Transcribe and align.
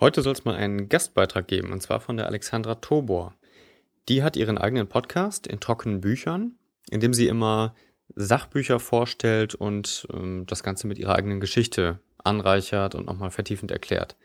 Heute 0.00 0.22
soll 0.22 0.32
es 0.32 0.44
mal 0.44 0.54
einen 0.54 0.88
Gastbeitrag 0.88 1.48
geben, 1.48 1.72
und 1.72 1.82
zwar 1.82 1.98
von 1.98 2.16
der 2.16 2.26
Alexandra 2.26 2.76
Tobor. 2.76 3.34
Die 4.08 4.22
hat 4.22 4.36
ihren 4.36 4.56
eigenen 4.56 4.86
Podcast 4.86 5.48
in 5.48 5.58
trockenen 5.58 6.00
Büchern, 6.00 6.52
in 6.88 7.00
dem 7.00 7.12
sie 7.12 7.26
immer 7.26 7.74
Sachbücher 8.14 8.78
vorstellt 8.78 9.56
und 9.56 10.06
ähm, 10.12 10.46
das 10.46 10.62
Ganze 10.62 10.86
mit 10.86 10.98
ihrer 10.98 11.16
eigenen 11.16 11.40
Geschichte 11.40 11.98
anreichert 12.18 12.94
und 12.94 13.06
nochmal 13.06 13.32
vertiefend 13.32 13.72
erklärt. 13.72 14.16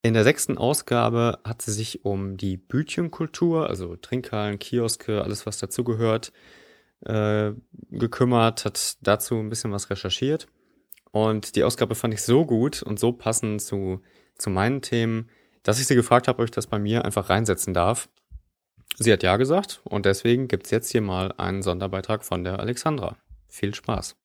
In 0.00 0.14
der 0.14 0.24
sechsten 0.24 0.56
Ausgabe 0.56 1.38
hat 1.44 1.60
sie 1.60 1.72
sich 1.72 2.06
um 2.06 2.38
die 2.38 2.56
Bütchenkultur, 2.56 3.68
also 3.68 3.96
Trinkhallen, 3.96 4.58
Kioske, 4.58 5.22
alles 5.22 5.44
was 5.44 5.58
dazugehört, 5.58 6.32
äh, 7.04 7.52
gekümmert, 7.90 8.64
hat 8.64 8.96
dazu 9.02 9.34
ein 9.34 9.50
bisschen 9.50 9.70
was 9.70 9.90
recherchiert. 9.90 10.48
Und 11.10 11.56
die 11.56 11.64
Ausgabe 11.64 11.94
fand 11.94 12.14
ich 12.14 12.22
so 12.22 12.46
gut 12.46 12.82
und 12.82 12.98
so 12.98 13.12
passend 13.12 13.60
zu 13.60 14.00
zu 14.36 14.50
meinen 14.50 14.82
Themen, 14.82 15.28
dass 15.62 15.80
ich 15.80 15.86
sie 15.86 15.94
gefragt 15.94 16.28
habe, 16.28 16.40
ob 16.40 16.44
ich 16.44 16.50
das 16.50 16.66
bei 16.66 16.78
mir 16.78 17.04
einfach 17.04 17.30
reinsetzen 17.30 17.74
darf. 17.74 18.08
Sie 18.98 19.12
hat 19.12 19.22
ja 19.22 19.36
gesagt 19.36 19.80
und 19.84 20.06
deswegen 20.06 20.48
gibt 20.48 20.66
es 20.66 20.70
jetzt 20.70 20.90
hier 20.90 21.00
mal 21.00 21.32
einen 21.32 21.62
Sonderbeitrag 21.62 22.24
von 22.24 22.44
der 22.44 22.60
Alexandra. 22.60 23.16
Viel 23.48 23.74
Spaß. 23.74 24.16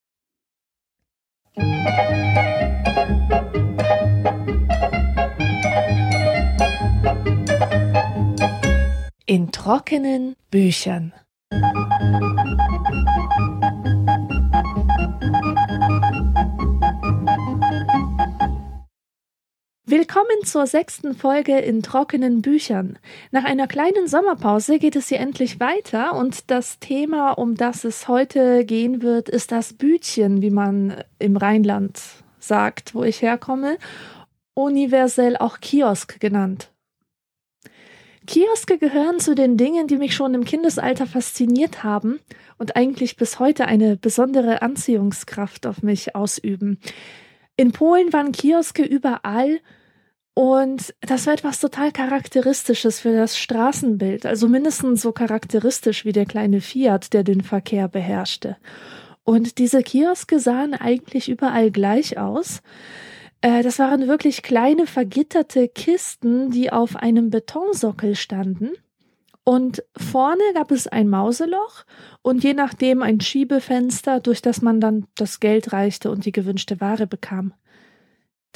In 9.26 9.52
trockenen 9.52 10.36
Büchern. 10.52 11.14
Willkommen 19.90 20.44
zur 20.44 20.68
sechsten 20.68 21.16
Folge 21.16 21.60
in 21.60 21.82
trockenen 21.82 22.42
Büchern. 22.42 23.00
Nach 23.32 23.46
einer 23.46 23.68
kleinen 23.68 24.10
Sommerpause 24.10 24.80
geht 24.80 24.98
es 24.98 25.08
hier 25.08 25.22
endlich 25.22 25.62
weiter 25.62 26.14
und 26.14 26.52
das 26.52 26.80
Thema, 26.80 27.32
um 27.32 27.56
das 27.56 27.86
es 27.86 28.10
heute 28.10 28.66
gehen 28.66 29.02
wird, 29.02 29.30
ist 29.30 29.54
das 29.54 29.72
Bütchen, 29.72 30.42
wie 30.42 30.50
man 30.50 31.02
im 31.20 31.38
Rheinland 31.38 32.02
sagt, 32.38 32.96
wo 32.96 33.06
ich 33.06 33.22
herkomme, 33.22 33.78
universell 34.56 35.38
auch 35.38 35.62
Kiosk 35.62 36.20
genannt. 36.20 36.70
Kioske 38.26 38.80
gehören 38.80 39.22
zu 39.22 39.36
den 39.36 39.56
Dingen, 39.56 39.88
die 39.88 39.96
mich 39.96 40.14
schon 40.14 40.34
im 40.34 40.44
Kindesalter 40.44 41.08
fasziniert 41.08 41.86
haben 41.86 42.20
und 42.58 42.76
eigentlich 42.76 43.16
bis 43.16 43.40
heute 43.40 43.68
eine 43.68 43.96
besondere 43.96 44.62
Anziehungskraft 44.62 45.66
auf 45.66 45.82
mich 45.82 46.14
ausüben. 46.14 46.78
In 47.56 47.72
Polen 47.72 48.14
waren 48.14 48.34
Kioske 48.34 48.84
überall 48.84 49.62
und 50.38 50.94
das 51.02 51.26
war 51.26 51.34
etwas 51.34 51.60
total 51.60 51.92
Charakteristisches 51.92 53.00
für 53.00 53.12
das 53.12 53.40
Straßenbild, 53.40 54.28
also 54.28 54.48
mindestens 54.48 55.02
so 55.02 55.12
charakteristisch 55.12 56.06
wie 56.06 56.12
der 56.12 56.28
kleine 56.28 56.62
Fiat, 56.62 57.12
der 57.14 57.24
den 57.24 57.42
Verkehr 57.42 57.88
beherrschte. 57.88 58.56
Und 59.24 59.58
diese 59.58 59.82
Kioske 59.82 60.40
sahen 60.40 60.76
eigentlich 60.76 61.28
überall 61.28 61.72
gleich 61.72 62.20
aus. 62.20 62.62
Äh, 63.42 63.64
das 63.64 63.80
waren 63.80 64.08
wirklich 64.08 64.44
kleine 64.44 64.86
vergitterte 64.86 65.70
Kisten, 65.70 66.52
die 66.52 66.72
auf 66.72 66.96
einem 66.96 67.32
Betonsockel 67.32 68.14
standen. 68.14 68.70
Und 69.44 69.84
vorne 69.98 70.44
gab 70.54 70.70
es 70.70 70.86
ein 70.88 71.10
Mauseloch 71.10 71.84
und 72.22 72.44
je 72.44 72.54
nachdem 72.54 73.02
ein 73.02 73.22
Schiebefenster, 73.22 74.20
durch 74.20 74.44
das 74.44 74.62
man 74.62 74.82
dann 74.82 75.08
das 75.16 75.40
Geld 75.40 75.74
reichte 75.74 76.12
und 76.12 76.26
die 76.26 76.32
gewünschte 76.32 76.80
Ware 76.80 77.08
bekam. 77.08 77.56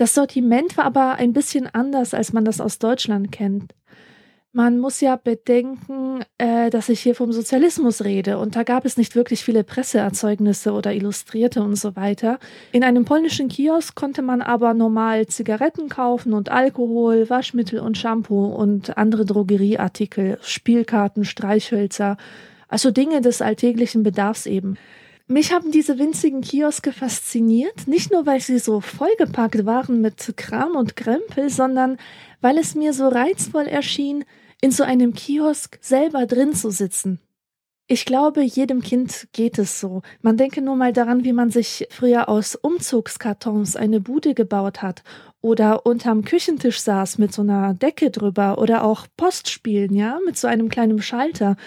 Das 0.02 0.16
Sortiment 0.16 0.78
war 0.78 0.86
aber 0.86 1.14
ein 1.18 1.32
bisschen 1.32 1.68
anders, 1.68 2.16
als 2.16 2.34
man 2.34 2.44
das 2.44 2.60
aus 2.60 2.80
Deutschland 2.80 3.32
kennt. 3.32 3.76
Man 4.52 4.80
muss 4.80 5.00
ja 5.00 5.16
bedenken, 5.16 6.22
äh, 6.40 6.72
dass 6.72 6.90
ich 6.90 7.02
hier 7.02 7.14
vom 7.14 7.32
Sozialismus 7.32 8.04
rede 8.04 8.40
und 8.40 8.56
da 8.56 8.64
gab 8.64 8.84
es 8.86 8.98
nicht 8.98 9.16
wirklich 9.16 9.44
viele 9.44 9.64
Presseerzeugnisse 9.64 10.72
oder 10.72 10.92
Illustrierte 10.92 11.62
und 11.62 11.76
so 11.76 11.96
weiter. 11.96 12.40
In 12.72 12.84
einem 12.84 13.06
polnischen 13.06 13.48
Kiosk 13.48 13.94
konnte 13.94 14.24
man 14.24 14.42
aber 14.42 14.74
normal 14.74 15.28
Zigaretten 15.28 15.88
kaufen 15.88 16.34
und 16.34 16.50
Alkohol, 16.50 17.30
Waschmittel 17.30 17.80
und 17.80 17.96
Shampoo 17.96 18.46
und 18.46 18.98
andere 18.98 19.24
Drogerieartikel, 19.24 20.40
Spielkarten, 20.42 21.26
Streichhölzer, 21.26 22.18
also 22.68 22.90
Dinge 22.90 23.22
des 23.22 23.44
alltäglichen 23.44 24.02
Bedarfs 24.02 24.48
eben. 24.48 24.78
Mich 25.32 25.54
haben 25.54 25.72
diese 25.72 25.98
winzigen 25.98 26.42
Kioske 26.42 26.92
fasziniert, 26.92 27.88
nicht 27.88 28.12
nur 28.12 28.26
weil 28.26 28.42
sie 28.42 28.60
so 28.60 28.82
vollgepackt 28.82 29.66
waren 29.66 30.02
mit 30.02 30.34
Kram 30.36 30.76
und 30.76 30.98
Krempel, 30.98 31.50
sondern 31.50 31.96
weil 32.42 32.58
es 32.58 32.76
mir 32.76 32.92
so 32.92 33.08
reizvoll 33.08 33.66
erschien, 33.66 34.26
in 34.60 34.72
so 34.72 34.84
einem 34.84 35.14
Kiosk 35.14 35.80
selber 35.80 36.26
drin 36.26 36.54
zu 36.54 36.70
sitzen. 36.70 37.22
Ich 37.88 38.04
glaube, 38.04 38.42
jedem 38.42 38.82
Kind 38.82 39.30
geht 39.32 39.58
es 39.58 39.80
so. 39.80 40.02
Man 40.22 40.36
denke 40.36 40.62
nur 40.62 40.76
mal 40.76 40.92
daran, 40.92 41.24
wie 41.24 41.34
man 41.34 41.50
sich 41.50 41.88
früher 41.92 42.28
aus 42.28 42.56
Umzugskartons 42.56 43.78
eine 43.78 44.02
Bude 44.02 44.34
gebaut 44.34 44.82
hat 44.82 45.02
oder 45.42 45.86
unterm 45.86 46.24
Küchentisch 46.24 46.82
saß 46.82 47.18
mit 47.18 47.34
so 47.34 47.42
einer 47.42 47.74
Decke 47.74 48.12
drüber 48.12 48.60
oder 48.60 48.84
auch 48.84 49.08
Postspielen, 49.18 49.96
ja, 49.96 50.20
mit 50.26 50.38
so 50.38 50.48
einem 50.48 50.70
kleinen 50.70 51.02
Schalter. 51.02 51.58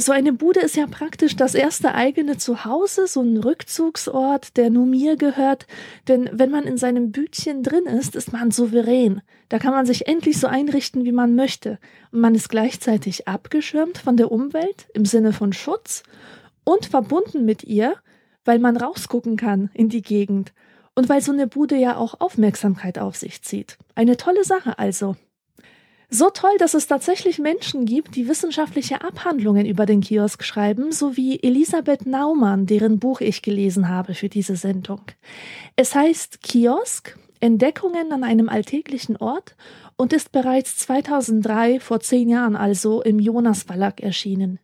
So 0.00 0.12
eine 0.12 0.32
Bude 0.32 0.60
ist 0.60 0.76
ja 0.76 0.86
praktisch 0.86 1.34
das 1.34 1.56
erste 1.56 1.92
eigene 1.92 2.36
Zuhause, 2.36 3.08
so 3.08 3.20
ein 3.20 3.36
Rückzugsort, 3.36 4.56
der 4.56 4.70
nur 4.70 4.86
mir 4.86 5.16
gehört. 5.16 5.66
Denn 6.06 6.30
wenn 6.32 6.52
man 6.52 6.68
in 6.68 6.76
seinem 6.76 7.10
Bütchen 7.10 7.64
drin 7.64 7.86
ist, 7.86 8.14
ist 8.14 8.32
man 8.32 8.52
souverän. 8.52 9.22
Da 9.48 9.58
kann 9.58 9.72
man 9.72 9.86
sich 9.86 10.06
endlich 10.06 10.38
so 10.38 10.46
einrichten, 10.46 11.04
wie 11.04 11.10
man 11.10 11.34
möchte. 11.34 11.80
Und 12.12 12.20
man 12.20 12.36
ist 12.36 12.48
gleichzeitig 12.48 13.26
abgeschirmt 13.26 13.98
von 13.98 14.16
der 14.16 14.30
Umwelt 14.30 14.86
im 14.94 15.04
Sinne 15.04 15.32
von 15.32 15.52
Schutz 15.52 16.04
und 16.62 16.86
verbunden 16.86 17.44
mit 17.44 17.64
ihr, 17.64 17.94
weil 18.44 18.60
man 18.60 18.76
rausgucken 18.76 19.36
kann 19.36 19.68
in 19.74 19.88
die 19.88 20.02
Gegend. 20.02 20.52
Und 20.94 21.08
weil 21.08 21.22
so 21.22 21.32
eine 21.32 21.48
Bude 21.48 21.74
ja 21.74 21.96
auch 21.96 22.20
Aufmerksamkeit 22.20 23.00
auf 23.00 23.16
sich 23.16 23.42
zieht. 23.42 23.78
Eine 23.96 24.16
tolle 24.16 24.44
Sache 24.44 24.78
also. 24.78 25.16
So 26.10 26.30
toll, 26.30 26.56
dass 26.58 26.72
es 26.72 26.86
tatsächlich 26.86 27.38
Menschen 27.38 27.84
gibt, 27.84 28.16
die 28.16 28.28
wissenschaftliche 28.28 29.02
Abhandlungen 29.02 29.66
über 29.66 29.84
den 29.84 30.00
Kiosk 30.00 30.42
schreiben, 30.42 30.90
so 30.90 31.18
wie 31.18 31.42
Elisabeth 31.42 32.06
Naumann, 32.06 32.64
deren 32.64 32.98
Buch 32.98 33.20
ich 33.20 33.42
gelesen 33.42 33.90
habe 33.90 34.14
für 34.14 34.30
diese 34.30 34.56
Sendung. 34.56 35.02
Es 35.76 35.94
heißt 35.94 36.42
Kiosk, 36.42 37.18
Entdeckungen 37.40 38.10
an 38.10 38.24
einem 38.24 38.48
alltäglichen 38.48 39.18
Ort 39.18 39.54
und 39.96 40.14
ist 40.14 40.32
bereits 40.32 40.78
2003, 40.78 41.78
vor 41.78 42.00
zehn 42.00 42.30
Jahren 42.30 42.56
also, 42.56 43.02
im 43.02 43.18
Jonas 43.18 43.64
Verlag 43.64 44.00
erschienen. 44.00 44.60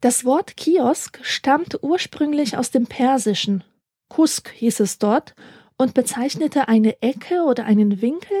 Das 0.00 0.24
Wort 0.24 0.56
Kiosk 0.56 1.18
stammt 1.22 1.82
ursprünglich 1.82 2.56
aus 2.56 2.70
dem 2.70 2.86
Persischen. 2.86 3.64
Kusk 4.08 4.52
hieß 4.52 4.80
es 4.80 4.98
dort 4.98 5.34
und 5.76 5.94
bezeichnete 5.94 6.68
eine 6.68 7.02
Ecke 7.02 7.42
oder 7.42 7.64
einen 7.64 8.00
Winkel, 8.00 8.36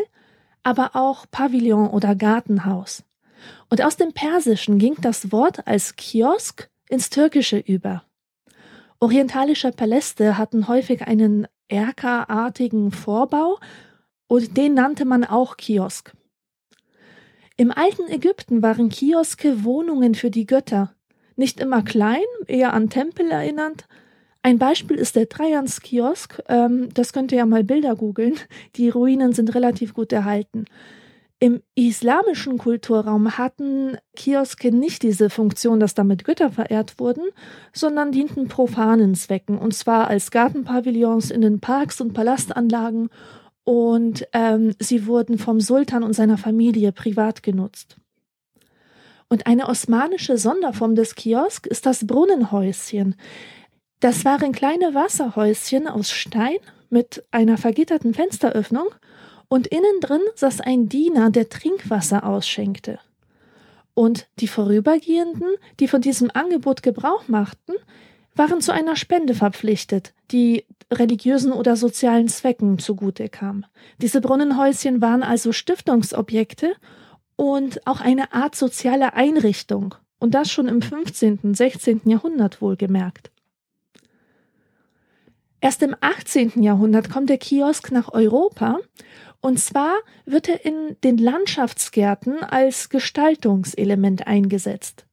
aber 0.66 0.96
auch 0.96 1.26
Pavillon 1.30 1.86
oder 1.86 2.16
Gartenhaus. 2.16 3.04
Und 3.70 3.84
aus 3.84 3.96
dem 3.96 4.12
Persischen 4.12 4.80
ging 4.80 4.96
das 5.00 5.30
Wort 5.30 5.64
als 5.68 5.94
Kiosk 5.94 6.68
ins 6.88 7.08
Türkische 7.08 7.58
über. 7.58 8.02
Orientalische 8.98 9.70
Paläste 9.70 10.36
hatten 10.36 10.66
häufig 10.66 11.06
einen 11.06 11.46
erkerartigen 11.68 12.90
Vorbau 12.90 13.60
und 14.26 14.56
den 14.56 14.74
nannte 14.74 15.04
man 15.04 15.22
auch 15.22 15.56
Kiosk. 15.56 16.12
Im 17.56 17.70
alten 17.70 18.08
Ägypten 18.08 18.60
waren 18.60 18.88
Kioske 18.88 19.62
Wohnungen 19.62 20.16
für 20.16 20.32
die 20.32 20.46
Götter, 20.46 20.96
nicht 21.36 21.60
immer 21.60 21.82
klein, 21.82 22.24
eher 22.48 22.72
an 22.72 22.90
Tempel 22.90 23.30
erinnernd, 23.30 23.86
ein 24.46 24.60
Beispiel 24.60 24.96
ist 24.96 25.16
der 25.16 25.28
Trajans-Kiosk. 25.28 26.40
Ähm, 26.46 26.88
das 26.94 27.12
könnt 27.12 27.32
ihr 27.32 27.38
ja 27.38 27.46
mal 27.46 27.64
Bilder 27.64 27.96
googeln. 27.96 28.36
Die 28.76 28.88
Ruinen 28.88 29.32
sind 29.32 29.52
relativ 29.56 29.92
gut 29.92 30.12
erhalten. 30.12 30.66
Im 31.40 31.62
islamischen 31.74 32.56
Kulturraum 32.56 33.38
hatten 33.38 33.98
Kioske 34.14 34.70
nicht 34.70 35.02
diese 35.02 35.30
Funktion, 35.30 35.80
dass 35.80 35.94
damit 35.94 36.22
Götter 36.22 36.52
verehrt 36.52 37.00
wurden, 37.00 37.24
sondern 37.72 38.12
dienten 38.12 38.46
profanen 38.46 39.16
Zwecken, 39.16 39.58
und 39.58 39.74
zwar 39.74 40.06
als 40.06 40.30
Gartenpavillons 40.30 41.32
in 41.32 41.40
den 41.40 41.58
Parks 41.58 42.00
und 42.00 42.12
Palastanlagen, 42.12 43.08
und 43.64 44.28
ähm, 44.32 44.76
sie 44.78 45.08
wurden 45.08 45.38
vom 45.38 45.58
Sultan 45.58 46.04
und 46.04 46.12
seiner 46.12 46.38
Familie 46.38 46.92
privat 46.92 47.42
genutzt. 47.42 47.96
Und 49.28 49.48
eine 49.48 49.68
osmanische 49.68 50.38
Sonderform 50.38 50.94
des 50.94 51.16
Kiosk 51.16 51.66
ist 51.66 51.84
das 51.84 52.06
Brunnenhäuschen. 52.06 53.16
Das 54.00 54.24
waren 54.24 54.52
kleine 54.52 54.94
Wasserhäuschen 54.94 55.88
aus 55.88 56.10
Stein 56.10 56.58
mit 56.90 57.24
einer 57.30 57.56
vergitterten 57.56 58.12
Fensteröffnung 58.12 58.88
und 59.48 59.66
innen 59.66 60.00
drin 60.00 60.20
saß 60.34 60.60
ein 60.60 60.88
Diener, 60.88 61.30
der 61.30 61.48
Trinkwasser 61.48 62.24
ausschenkte. 62.24 62.98
Und 63.94 64.28
die 64.40 64.48
Vorübergehenden, 64.48 65.48
die 65.80 65.88
von 65.88 66.02
diesem 66.02 66.30
Angebot 66.34 66.82
Gebrauch 66.82 67.28
machten, 67.28 67.72
waren 68.34 68.60
zu 68.60 68.72
einer 68.72 68.96
Spende 68.96 69.34
verpflichtet, 69.34 70.12
die 70.30 70.66
religiösen 70.92 71.52
oder 71.52 71.76
sozialen 71.76 72.28
Zwecken 72.28 72.78
zugute 72.78 73.30
kam. 73.30 73.64
Diese 74.02 74.20
Brunnenhäuschen 74.20 75.00
waren 75.00 75.22
also 75.22 75.52
Stiftungsobjekte 75.52 76.74
und 77.36 77.86
auch 77.86 78.00
eine 78.00 78.34
Art 78.34 78.54
soziale 78.54 79.14
Einrichtung, 79.14 79.94
und 80.18 80.34
das 80.34 80.50
schon 80.50 80.68
im 80.68 80.82
15., 80.82 81.54
16. 81.54 82.02
Jahrhundert 82.04 82.60
wohlgemerkt. 82.60 83.30
Erst 85.60 85.82
im 85.82 85.96
18. 86.00 86.62
Jahrhundert 86.62 87.10
kommt 87.10 87.30
der 87.30 87.38
Kiosk 87.38 87.90
nach 87.90 88.12
Europa 88.12 88.78
und 89.40 89.58
zwar 89.58 89.94
wird 90.24 90.48
er 90.48 90.64
in 90.64 90.96
den 91.04 91.18
Landschaftsgärten 91.18 92.42
als 92.42 92.88
Gestaltungselement 92.88 94.26
eingesetzt. 94.26 95.06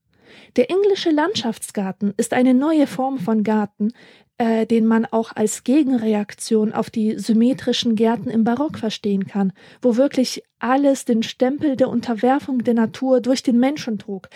Der 0.56 0.70
englische 0.70 1.12
Landschaftsgarten 1.12 2.14
ist 2.18 2.34
eine 2.34 2.54
neue 2.54 2.88
Form 2.88 3.20
von 3.20 3.44
Garten, 3.44 3.94
äh, 4.38 4.66
den 4.66 4.86
man 4.86 5.06
auch 5.06 5.36
als 5.36 5.64
Gegenreaktion 5.64 6.74
auf 6.74 6.90
die 6.90 7.18
symmetrischen 7.20 7.96
Gärten 7.96 8.30
im 8.30 8.44
Barock 8.44 8.78
verstehen 8.78 9.28
kann, 9.28 9.54
wo 9.82 9.96
wirklich 9.96 10.44
alles 10.60 11.06
den 11.06 11.24
Stempel 11.24 11.76
der 11.76 11.90
Unterwerfung 11.90 12.64
der 12.64 12.74
Natur 12.74 13.22
durch 13.22 13.44
den 13.44 13.60
Menschen 13.60 14.00
trug. 14.00 14.30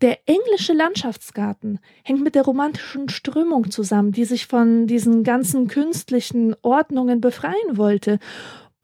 Der 0.00 0.18
englische 0.26 0.72
Landschaftsgarten 0.72 1.78
hängt 2.02 2.22
mit 2.22 2.34
der 2.34 2.42
romantischen 2.42 3.08
Strömung 3.08 3.70
zusammen, 3.70 4.12
die 4.12 4.24
sich 4.24 4.46
von 4.46 4.86
diesen 4.86 5.22
ganzen 5.22 5.68
künstlichen 5.68 6.54
Ordnungen 6.62 7.20
befreien 7.20 7.76
wollte 7.76 8.18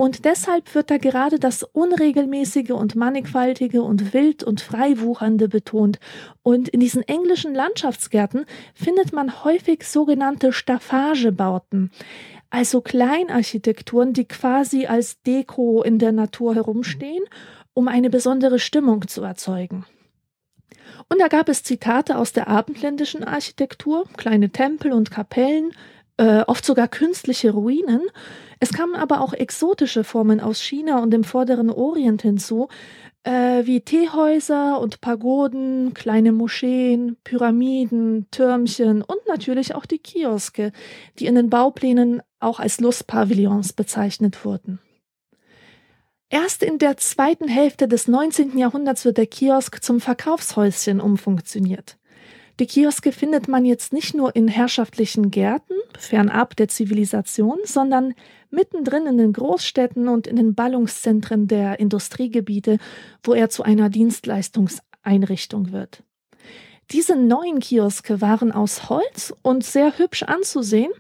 und 0.01 0.25
deshalb 0.25 0.75
wird 0.75 0.91
da 0.91 0.97
gerade 0.97 1.39
das 1.39 1.63
Unregelmäßige 1.63 2.71
und 2.71 2.97
Mannigfaltige 2.97 3.83
und 3.83 4.15
Wild 4.15 4.43
und 4.43 4.63
Freiwuchernde 4.63 5.47
betont. 5.47 5.99
Und 6.43 6.71
in 6.71 6.81
diesen 6.81 7.03
englischen 7.03 7.55
Landschaftsgärten 7.55 8.47
findet 8.73 9.13
man 9.13 9.45
häufig 9.45 9.87
sogenannte 9.87 10.55
Staffagebauten. 10.55 11.91
Also 12.49 12.81
Kleinarchitekturen, 12.81 14.15
die 14.15 14.25
quasi 14.25 14.87
als 14.87 15.21
Deko 15.21 15.83
in 15.83 15.99
der 15.99 16.13
Natur 16.13 16.55
herumstehen, 16.55 17.25
um 17.75 17.87
eine 17.87 18.09
besondere 18.09 18.59
Stimmung 18.59 19.07
zu 19.07 19.23
erzeugen. 19.23 19.85
Und 21.11 21.21
da 21.21 21.29
gab 21.29 21.49
es 21.49 21.65
Zitate 21.65 22.17
aus 22.17 22.33
der 22.33 22.49
abendländischen 22.49 23.25
Architektur, 23.25 24.07
kleine 24.17 24.51
Tempel 24.51 24.93
und 24.93 25.11
Kapellen, 25.11 25.73
äh, 26.17 26.43
oft 26.47 26.65
sogar 26.65 26.87
künstliche 26.87 27.51
Ruinen. 27.51 28.03
Es 28.61 28.73
kamen 28.73 28.95
aber 28.95 29.21
auch 29.21 29.33
exotische 29.33 30.05
Formen 30.05 30.41
aus 30.41 30.63
China 30.63 31.03
und 31.03 31.11
dem 31.11 31.25
vorderen 31.25 31.69
Orient 31.69 32.23
hinzu, 32.23 32.69
äh, 33.25 33.67
wie 33.67 33.81
Teehäuser 33.81 34.81
und 34.81 35.01
Pagoden, 35.01 35.95
kleine 35.95 36.31
Moscheen, 36.31 37.17
Pyramiden, 37.25 38.29
Türmchen 38.31 39.03
und 39.03 39.27
natürlich 39.27 39.75
auch 39.75 39.87
die 39.87 39.99
Kioske, 39.99 40.73
die 41.19 41.27
in 41.27 41.35
den 41.35 41.51
Bauplänen 41.51 42.23
auch 42.39 42.61
als 42.61 42.81
Lustpavillons 42.81 43.73
bezeichnet 43.73 44.45
wurden. 44.45 44.79
Erst 46.33 46.63
in 46.63 46.79
der 46.79 46.97
zweiten 46.97 47.49
Hälfte 47.49 47.89
des 47.89 48.07
19. 48.07 48.57
Jahrhunderts 48.57 49.05
wird 49.05 49.19
der 49.19 49.27
Kiosk 49.27 49.83
zum 49.83 50.01
Verkaufshäuschen 50.01 51.01
umfunktioniert. 51.01 51.99
Die 52.61 52.67
Kioske 52.67 53.11
findet 53.11 53.49
man 53.49 53.65
jetzt 53.65 53.93
nicht 53.93 54.15
nur 54.15 54.37
in 54.37 54.47
herrschaftlichen 54.47 55.33
Gärten, 55.33 55.75
fernab 55.99 56.55
der 56.55 56.69
Zivilisation, 56.69 57.59
sondern 57.65 58.15
mittendrin 58.49 59.07
in 59.07 59.19
den 59.19 59.33
Großstädten 59.33 60.07
und 60.07 60.29
in 60.29 60.37
den 60.37 60.55
Ballungszentren 60.55 61.49
der 61.49 61.81
Industriegebiete, 61.81 62.79
wo 63.25 63.35
er 63.35 63.51
zu 63.51 63.65
einer 63.65 63.89
Dienstleistungseinrichtung 63.89 65.73
wird. 65.73 66.05
Diese 66.93 67.17
neuen 67.17 67.59
Kioske 67.59 68.21
waren 68.21 68.53
aus 68.53 68.89
Holz 68.89 69.35
und 69.43 69.65
sehr 69.65 69.99
hübsch 69.99 70.23
anzusehen. 70.23 70.93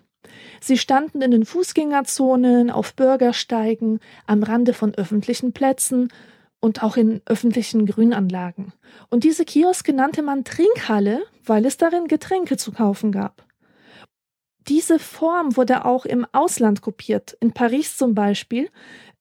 Sie 0.61 0.79
standen 0.79 1.23
in 1.23 1.31
den 1.31 1.45
Fußgängerzonen, 1.45 2.71
auf 2.71 2.95
Bürgersteigen, 2.95 4.01
am 4.27 4.43
Rande 4.43 4.75
von 4.75 4.95
öffentlichen 4.95 5.53
Plätzen 5.53 6.13
und 6.61 6.83
auch 6.83 6.97
in 6.97 7.23
öffentlichen 7.27 7.87
Grünanlagen. 7.87 8.73
Und 9.09 9.25
diese 9.25 9.45
Kioske 9.45 9.93
nannte 9.93 10.23
man 10.23 10.45
Trinkhalle, 10.45 11.23
weil 11.45 11.65
es 11.65 11.77
darin 11.77 12.07
Getränke 12.07 12.57
zu 12.57 12.73
kaufen 12.73 13.13
gab. 13.13 13.45
Diese 14.69 14.99
Form 14.99 15.57
wurde 15.57 15.85
auch 15.85 16.05
im 16.05 16.27
Ausland 16.33 16.83
kopiert. 16.83 17.37
In 17.41 17.53
Paris 17.53 17.97
zum 17.97 18.15
Beispiel 18.15 18.69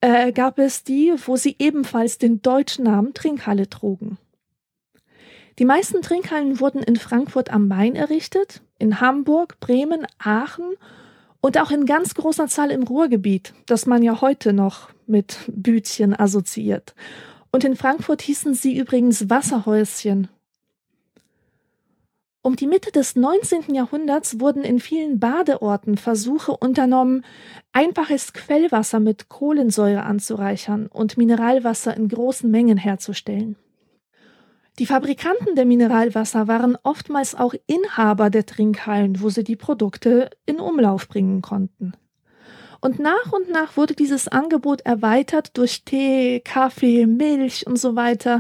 äh, 0.02 0.32
gab 0.32 0.60
es 0.60 0.84
die, 0.84 1.14
wo 1.26 1.38
sie 1.38 1.56
ebenfalls 1.60 2.18
den 2.18 2.42
deutschen 2.42 2.84
Namen 2.84 3.14
Trinkhalle 3.14 3.70
trugen. 3.70 4.18
Die 5.58 5.66
meisten 5.66 6.02
Trinkhallen 6.02 6.60
wurden 6.60 6.84
in 6.84 6.96
Frankfurt 6.96 7.52
am 7.52 7.68
Main 7.68 7.96
errichtet, 7.96 8.62
in 8.78 9.02
Hamburg, 9.02 9.60
Bremen, 9.60 10.08
Aachen 10.18 10.76
und 11.42 11.58
auch 11.58 11.72
in 11.72 11.86
ganz 11.86 12.14
großer 12.14 12.48
Zahl 12.48 12.72
im 12.72 12.84
Ruhrgebiet, 12.84 13.54
das 13.66 13.86
man 13.86 14.04
ja 14.04 14.22
heute 14.22 14.54
noch 14.54 14.90
mit 15.08 15.38
Bütchen 15.48 16.18
assoziiert. 16.18 16.96
Und 17.52 17.64
in 17.64 17.76
Frankfurt 17.76 18.22
hießen 18.22 18.54
sie 18.54 18.78
übrigens 18.78 19.30
Wasserhäuschen. 19.30 20.28
Um 22.42 22.56
die 22.56 22.68
Mitte 22.68 22.92
des 22.92 23.16
19. 23.16 23.76
Jahrhunderts 23.76 24.40
wurden 24.40 24.64
in 24.64 24.80
vielen 24.80 25.20
Badeorten 25.20 25.98
Versuche 25.98 26.56
unternommen, 26.56 27.26
einfaches 27.74 28.32
Quellwasser 28.34 29.00
mit 29.00 29.28
Kohlensäure 29.28 30.04
anzureichern 30.04 30.88
und 30.88 31.18
Mineralwasser 31.18 31.96
in 31.98 32.08
großen 32.08 32.50
Mengen 32.50 32.78
herzustellen. 32.78 33.58
Die 34.80 34.86
Fabrikanten 34.86 35.56
der 35.56 35.66
Mineralwasser 35.66 36.48
waren 36.48 36.78
oftmals 36.84 37.36
auch 37.36 37.54
Inhaber 37.68 38.30
der 38.30 38.46
Trinkhallen, 38.46 39.22
wo 39.22 39.30
sie 39.30 39.44
die 39.44 39.58
Produkte 39.58 40.30
in 40.46 40.62
Umlauf 40.62 41.10
bringen 41.10 41.42
konnten. 41.42 41.92
Und 42.80 42.98
nach 42.98 43.34
und 43.34 43.50
nach 43.50 43.76
wurde 43.76 43.94
dieses 43.94 44.30
Angebot 44.30 44.80
erweitert 44.82 45.58
durch 45.58 45.84
Tee, 45.84 46.40
Kaffee, 46.40 47.06
Milch 47.06 47.68
und 47.68 47.76
so 47.76 47.98
weiter 47.98 48.40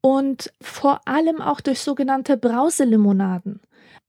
und 0.00 0.50
vor 0.62 1.06
allem 1.06 1.42
auch 1.42 1.60
durch 1.60 1.80
sogenannte 1.80 2.38
Brauselimonaden, 2.38 3.60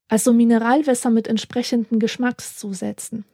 also 0.07 0.31
Mineralwässer 0.31 1.09
mit 1.09 1.27
entsprechenden 1.27 1.99
Geschmackszusätzen. 1.99 3.25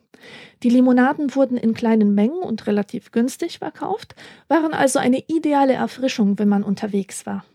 Die 0.64 0.70
Limonaden 0.72 1.36
wurden 1.36 1.58
in 1.58 1.76
kleinen 1.76 2.16
Mengen 2.16 2.42
und 2.42 2.66
relativ 2.66 3.12
günstig 3.12 3.60
verkauft, 3.60 4.16
waren 4.48 4.74
also 4.74 4.98
eine 4.98 5.24
ideale 5.28 5.74
Erfrischung, 5.74 6.40
wenn 6.40 6.50
man 6.50 6.64
unterwegs 6.64 7.28
war. 7.28 7.46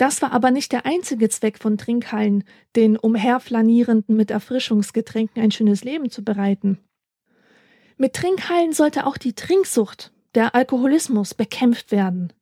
Das 0.00 0.22
war 0.22 0.32
aber 0.32 0.50
nicht 0.50 0.72
der 0.72 0.86
einzige 0.86 1.28
Zweck 1.28 1.58
von 1.58 1.76
Trinkhallen, 1.76 2.44
den 2.74 2.96
Umherflanierenden 2.96 4.16
mit 4.16 4.30
Erfrischungsgetränken 4.30 5.42
ein 5.42 5.50
schönes 5.50 5.84
Leben 5.84 6.08
zu 6.08 6.24
bereiten. 6.24 6.78
Mit 7.98 8.14
Trinkhallen 8.14 8.72
sollte 8.72 9.04
auch 9.04 9.18
die 9.18 9.34
Trinksucht, 9.34 10.10
der 10.34 10.54
Alkoholismus 10.54 11.34
bekämpft 11.34 11.92
werden. 11.92 12.32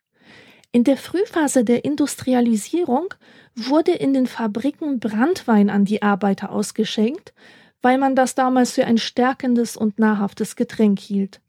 In 0.70 0.84
der 0.84 0.96
Frühphase 0.96 1.64
der 1.64 1.84
Industrialisierung 1.84 3.12
wurde 3.56 3.90
in 3.90 4.14
den 4.14 4.28
Fabriken 4.28 5.00
Brandwein 5.00 5.68
an 5.68 5.84
die 5.84 6.00
Arbeiter 6.00 6.52
ausgeschenkt, 6.52 7.34
weil 7.82 7.98
man 7.98 8.14
das 8.14 8.36
damals 8.36 8.70
für 8.70 8.84
ein 8.84 8.98
stärkendes 8.98 9.76
und 9.76 9.98
nahrhaftes 9.98 10.54
Getränk 10.54 11.00
hielt. 11.00 11.40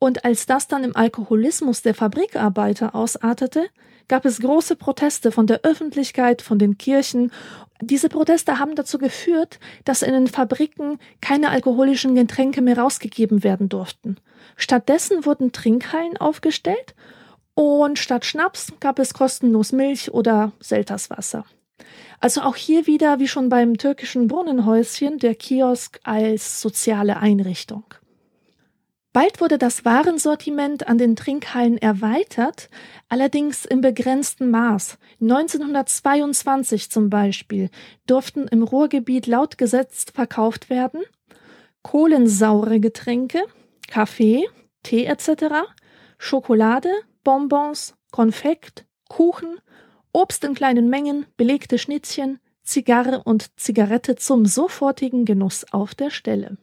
Und 0.00 0.24
als 0.24 0.46
das 0.46 0.66
dann 0.66 0.82
im 0.82 0.96
Alkoholismus 0.96 1.82
der 1.82 1.94
Fabrikarbeiter 1.94 2.96
ausartete, 2.96 3.68
gab 4.10 4.24
es 4.24 4.40
große 4.40 4.74
Proteste 4.74 5.30
von 5.30 5.46
der 5.46 5.60
Öffentlichkeit, 5.62 6.42
von 6.42 6.58
den 6.58 6.76
Kirchen. 6.76 7.30
Diese 7.80 8.08
Proteste 8.08 8.58
haben 8.58 8.74
dazu 8.74 8.98
geführt, 8.98 9.60
dass 9.84 10.02
in 10.02 10.12
den 10.12 10.26
Fabriken 10.26 10.98
keine 11.20 11.50
alkoholischen 11.50 12.16
Getränke 12.16 12.60
mehr 12.60 12.76
rausgegeben 12.76 13.44
werden 13.44 13.68
durften. 13.68 14.16
Stattdessen 14.56 15.24
wurden 15.24 15.52
Trinkhallen 15.52 16.16
aufgestellt 16.16 16.96
und 17.54 18.00
statt 18.00 18.24
Schnaps 18.24 18.72
gab 18.80 18.98
es 18.98 19.14
kostenlos 19.14 19.70
Milch 19.70 20.12
oder 20.12 20.50
Selterswasser. 20.58 21.44
Also 22.18 22.40
auch 22.40 22.56
hier 22.56 22.88
wieder, 22.88 23.20
wie 23.20 23.28
schon 23.28 23.48
beim 23.48 23.78
türkischen 23.78 24.26
Brunnenhäuschen, 24.26 25.18
der 25.18 25.36
Kiosk 25.36 26.00
als 26.02 26.60
soziale 26.60 27.18
Einrichtung. 27.18 27.84
Bald 29.12 29.40
wurde 29.40 29.58
das 29.58 29.84
Warensortiment 29.84 30.86
an 30.86 30.96
den 30.96 31.16
Trinkhallen 31.16 31.78
erweitert, 31.78 32.68
allerdings 33.08 33.64
im 33.64 33.80
begrenzten 33.80 34.50
Maß. 34.50 34.98
1922 35.20 36.90
zum 36.90 37.10
Beispiel 37.10 37.70
durften 38.06 38.46
im 38.46 38.62
Ruhrgebiet 38.62 39.26
laut 39.26 39.58
Gesetz 39.58 40.06
verkauft 40.14 40.70
werden 40.70 41.02
kohlensaure 41.82 42.80
Getränke, 42.80 43.42
Kaffee, 43.88 44.46
Tee 44.82 45.04
etc., 45.04 45.66
Schokolade, 46.18 46.90
Bonbons, 47.24 47.94
Konfekt, 48.10 48.84
Kuchen, 49.08 49.58
Obst 50.12 50.44
in 50.44 50.54
kleinen 50.54 50.88
Mengen, 50.88 51.26
belegte 51.36 51.78
Schnittchen, 51.78 52.40
Zigarre 52.62 53.22
und 53.24 53.58
Zigarette 53.58 54.16
zum 54.16 54.44
sofortigen 54.44 55.24
Genuss 55.24 55.64
auf 55.72 55.94
der 55.94 56.10
Stelle. 56.10 56.56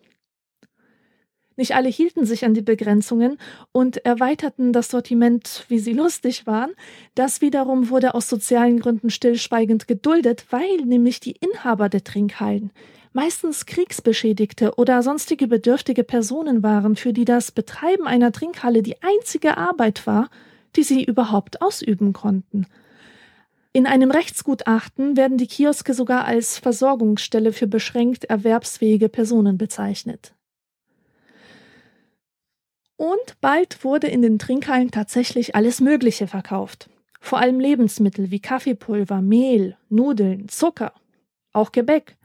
Nicht 1.58 1.76
alle 1.76 1.90
hielten 1.90 2.26
sich 2.26 2.46
an 2.46 2.54
die 2.54 2.62
Begrenzungen 2.62 3.40
und 3.72 4.06
erweiterten 4.06 4.72
das 4.72 4.90
Sortiment, 4.90 5.66
wie 5.68 5.80
sie 5.80 5.94
lustig 5.94 6.46
waren. 6.46 6.72
Das 7.16 7.42
wiederum 7.42 7.90
wurde 7.90 8.14
aus 8.14 8.30
sozialen 8.30 8.80
Gründen 8.80 9.10
stillschweigend 9.10 9.88
geduldet, 9.88 10.46
weil 10.52 10.78
nämlich 10.86 11.20
die 11.20 11.32
Inhaber 11.32 11.90
der 11.90 12.04
Trinkhallen 12.04 12.72
meistens 13.18 13.66
kriegsbeschädigte 13.66 14.76
oder 14.76 15.02
sonstige 15.02 15.48
bedürftige 15.48 16.04
Personen 16.04 16.62
waren, 16.62 16.96
für 16.96 17.14
die 17.14 17.26
das 17.26 17.52
Betreiben 17.52 18.06
einer 18.06 18.32
Trinkhalle 18.32 18.84
die 18.84 19.02
einzige 19.02 19.58
Arbeit 19.58 20.06
war, 20.06 20.30
die 20.76 20.84
sie 20.84 21.04
überhaupt 21.04 21.64
ausüben 21.64 22.14
konnten. 22.14 22.68
In 23.74 23.88
einem 23.88 24.12
Rechtsgutachten 24.12 25.18
werden 25.18 25.40
die 25.40 25.48
Kioske 25.48 25.96
sogar 25.96 26.26
als 26.26 26.60
Versorgungsstelle 26.60 27.54
für 27.54 27.66
beschränkt 27.66 28.26
erwerbsfähige 28.26 29.10
Personen 29.10 29.58
bezeichnet. 29.58 30.34
Und 32.98 33.40
bald 33.42 33.84
wurde 33.84 34.08
in 34.08 34.22
den 34.22 34.40
Trinkhallen 34.40 34.92
tatsächlich 34.92 35.56
alles 35.56 35.80
Mögliche 35.82 36.28
verkauft. 36.28 36.90
Vor 37.20 37.40
allem 37.40 37.60
Lebensmittel 37.60 38.32
wie 38.32 38.40
Kaffeepulver, 38.40 39.22
Mehl, 39.22 39.78
Nudeln, 39.90 40.50
Zucker, 40.50 40.94
auch 41.54 41.72
Gebäck. 41.72 42.18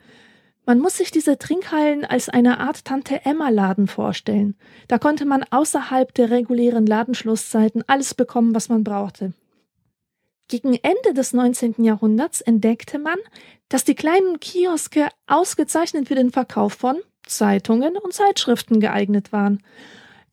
Man 0.64 0.78
muss 0.78 0.96
sich 0.96 1.10
diese 1.10 1.38
Trinkhallen 1.38 2.04
als 2.04 2.28
eine 2.28 2.60
Art 2.60 2.84
Tante 2.84 3.24
Emma 3.24 3.48
Laden 3.48 3.86
vorstellen. 3.86 4.54
Da 4.88 4.98
konnte 4.98 5.24
man 5.24 5.44
außerhalb 5.50 6.14
der 6.14 6.30
regulären 6.30 6.86
Ladenschlusszeiten 6.86 7.84
alles 7.86 8.14
bekommen, 8.14 8.54
was 8.54 8.68
man 8.68 8.84
brauchte. 8.84 9.32
Gegen 10.48 10.74
Ende 10.74 11.14
des 11.14 11.32
19. 11.32 11.76
Jahrhunderts 11.78 12.40
entdeckte 12.40 12.98
man, 12.98 13.18
dass 13.68 13.84
die 13.84 13.94
kleinen 13.94 14.38
Kioske 14.38 15.08
ausgezeichnet 15.26 16.08
für 16.08 16.14
den 16.14 16.30
Verkauf 16.30 16.74
von 16.74 17.00
Zeitungen 17.26 17.96
und 17.96 18.12
Zeitschriften 18.12 18.78
geeignet 18.78 19.32
waren. 19.32 19.62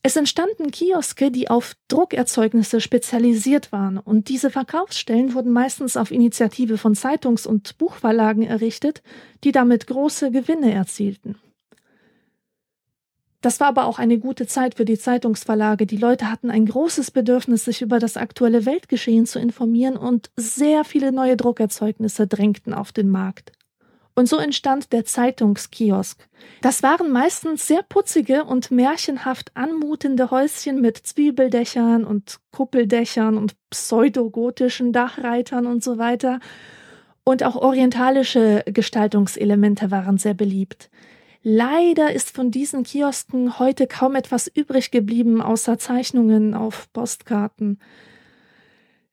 Es 0.01 0.15
entstanden 0.15 0.71
Kioske, 0.71 1.29
die 1.29 1.49
auf 1.49 1.75
Druckerzeugnisse 1.89 2.79
spezialisiert 2.79 3.73
waren, 3.73 3.97
und 3.97 4.29
diese 4.29 4.49
Verkaufsstellen 4.49 5.33
wurden 5.33 5.51
meistens 5.51 5.97
auf 5.97 6.11
Initiative 6.11 6.77
von 6.77 6.95
Zeitungs- 6.95 7.45
und 7.45 7.77
Buchverlagen 7.77 8.43
errichtet, 8.43 9.03
die 9.43 9.51
damit 9.51 9.87
große 9.87 10.31
Gewinne 10.31 10.73
erzielten. 10.73 11.35
Das 13.41 13.59
war 13.59 13.67
aber 13.67 13.85
auch 13.85 13.99
eine 13.99 14.19
gute 14.19 14.47
Zeit 14.47 14.75
für 14.75 14.85
die 14.85 14.97
Zeitungsverlage. 14.97 15.85
Die 15.85 15.97
Leute 15.97 16.29
hatten 16.29 16.49
ein 16.49 16.65
großes 16.65 17.11
Bedürfnis, 17.11 17.65
sich 17.65 17.81
über 17.81 17.99
das 17.99 18.17
aktuelle 18.17 18.65
Weltgeschehen 18.65 19.25
zu 19.25 19.39
informieren, 19.39 19.97
und 19.97 20.29
sehr 20.37 20.85
viele 20.85 21.11
neue 21.11 21.35
Druckerzeugnisse 21.35 22.25
drängten 22.25 22.73
auf 22.73 22.93
den 22.93 23.09
Markt. 23.09 23.51
Und 24.19 24.27
so 24.27 24.35
entstand 24.35 24.91
der 24.91 25.05
Zeitungskiosk. 25.05 26.27
Das 26.59 26.83
waren 26.83 27.09
meistens 27.09 27.67
sehr 27.67 27.83
putzige 27.83 28.43
und 28.43 28.69
märchenhaft 28.69 29.51
anmutende 29.53 30.29
Häuschen 30.29 30.81
mit 30.81 30.97
Zwiebeldächern 30.97 32.03
und 32.03 32.41
Kuppeldächern 32.51 33.37
und 33.37 33.55
pseudogotischen 33.69 34.91
Dachreitern 34.91 35.65
und 35.65 35.85
so 35.85 35.97
weiter. 35.97 36.41
Und 37.23 37.43
auch 37.43 37.55
orientalische 37.55 38.65
Gestaltungselemente 38.65 39.89
waren 39.89 40.17
sehr 40.17 40.33
beliebt. 40.33 40.89
Leider 41.41 42.11
ist 42.11 42.35
von 42.35 42.51
diesen 42.51 42.83
Kiosken 42.83 43.57
heute 43.57 43.87
kaum 43.87 44.15
etwas 44.15 44.47
übrig 44.53 44.91
geblieben, 44.91 45.41
außer 45.41 45.79
Zeichnungen 45.79 46.55
auf 46.55 46.91
Postkarten. 46.91 47.79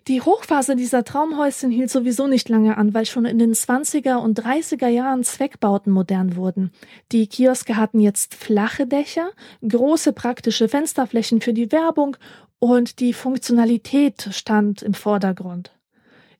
Die 0.08 0.20
Hochphase 0.20 0.76
dieser 0.76 1.02
Traumhäuschen 1.02 1.72
hielt 1.72 1.90
sowieso 1.90 2.28
nicht 2.28 2.48
lange 2.48 2.76
an, 2.76 2.94
weil 2.94 3.06
schon 3.06 3.24
in 3.24 3.40
den 3.40 3.54
20er 3.54 4.18
und 4.18 4.40
30er 4.40 4.86
Jahren 4.86 5.24
Zweckbauten 5.24 5.92
modern 5.92 6.36
wurden. 6.36 6.70
Die 7.10 7.26
Kioske 7.26 7.76
hatten 7.76 7.98
jetzt 7.98 8.36
flache 8.36 8.86
Dächer, 8.86 9.30
große 9.68 10.12
praktische 10.12 10.68
Fensterflächen 10.68 11.40
für 11.40 11.52
die 11.52 11.72
Werbung 11.72 12.16
und 12.60 13.00
die 13.00 13.12
Funktionalität 13.12 14.28
stand 14.30 14.80
im 14.80 14.94
Vordergrund. 14.94 15.72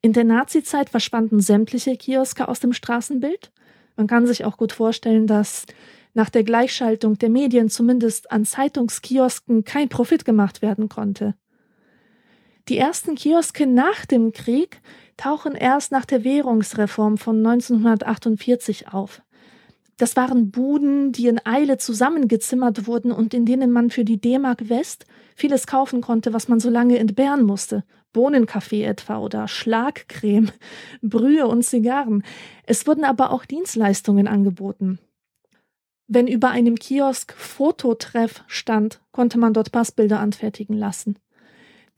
In 0.01 0.13
der 0.13 0.25
Nazizeit 0.25 0.89
verschwanden 0.89 1.41
sämtliche 1.41 1.97
Kioske 1.97 2.47
aus 2.47 2.61
dem 2.61 2.73
Straßenbild. 2.73 3.51
Man 3.97 4.07
kann 4.07 4.29
sich 4.29 4.45
auch 4.45 4.59
gut 4.59 4.71
vorstellen, 4.71 5.27
dass 5.27 5.67
nach 6.15 6.31
der 6.31 6.45
Gleichschaltung 6.45 7.19
der 7.19 7.31
Medien 7.31 7.69
zumindest 7.69 8.31
an 8.31 8.45
Zeitungskiosken 8.45 9.65
kein 9.65 9.89
Profit 9.89 10.25
gemacht 10.25 10.63
werden 10.63 10.89
konnte. 10.89 11.35
Die 12.69 12.79
ersten 12.79 13.15
Kioske 13.15 13.67
nach 13.67 14.07
dem 14.07 14.33
Krieg 14.33 14.81
tauchen 15.17 15.55
erst 15.55 15.93
nach 15.93 16.05
der 16.05 16.25
Währungsreform 16.25 17.17
von 17.17 17.39
1948 17.47 18.93
auf. 18.93 19.23
Das 19.99 20.17
waren 20.17 20.51
Buden, 20.51 21.13
die 21.13 21.29
in 21.29 21.41
Eile 21.47 21.79
zusammengezimmert 21.79 22.87
wurden 22.87 23.13
und 23.13 23.33
in 23.33 23.47
denen 23.47 23.71
man 23.71 23.91
für 23.91 24.05
die 24.05 24.21
D-Mark 24.21 24.69
West 24.69 25.07
vieles 25.35 25.67
kaufen 25.67 26.03
konnte, 26.03 26.35
was 26.35 26.49
man 26.49 26.61
so 26.61 26.69
lange 26.69 26.99
entbehren 26.99 27.45
musste. 27.45 27.85
Bohnenkaffee 28.13 28.83
etwa 28.83 29.19
oder 29.19 29.49
Schlagcreme, 29.49 30.51
Brühe 31.03 31.47
und 31.47 31.63
Zigarren. 31.63 32.25
Es 32.65 32.87
wurden 32.87 33.05
aber 33.05 33.31
auch 33.31 33.45
Dienstleistungen 33.45 34.27
angeboten. 34.27 34.99
Wenn 36.09 36.27
über 36.27 36.51
einem 36.51 36.77
Kiosk 36.77 37.33
Fototreff 37.33 38.45
stand, 38.49 39.01
konnte 39.13 39.39
man 39.39 39.55
dort 39.55 39.73
Passbilder 39.73 40.21
anfertigen 40.21 40.77
lassen. 40.77 41.19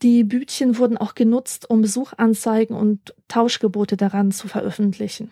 Die 0.02 0.22
Bütchen 0.22 0.78
wurden 0.78 0.96
auch 0.96 1.14
genutzt, 1.14 1.68
um 1.68 1.84
Suchanzeigen 1.84 2.76
und 2.76 3.14
Tauschgebote 3.26 3.96
daran 3.96 4.30
zu 4.30 4.46
veröffentlichen. 4.46 5.30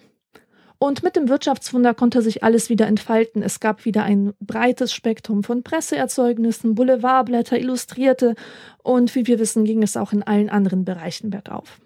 Und 0.79 1.03
mit 1.03 1.17
dem 1.17 1.29
Wirtschaftswunder 1.29 1.95
konnte 1.95 2.21
sich 2.21 2.43
alles 2.45 2.69
wieder 2.69 2.87
entfalten. 2.87 3.43
Es 3.43 3.61
gab 3.61 3.85
wieder 3.85 4.03
ein 4.03 4.35
breites 4.41 4.93
Spektrum 4.93 5.43
von 5.43 5.63
Presseerzeugnissen, 5.63 6.75
Boulevardblätter, 6.75 7.59
Illustrierte 7.59 8.35
und 8.83 9.15
wie 9.15 9.27
wir 9.27 9.39
wissen, 9.39 9.65
ging 9.65 9.83
es 9.83 9.97
auch 9.97 10.13
in 10.13 10.23
allen 10.23 10.51
anderen 10.51 10.85
Bereichen 10.85 11.31
bergauf. 11.31 11.81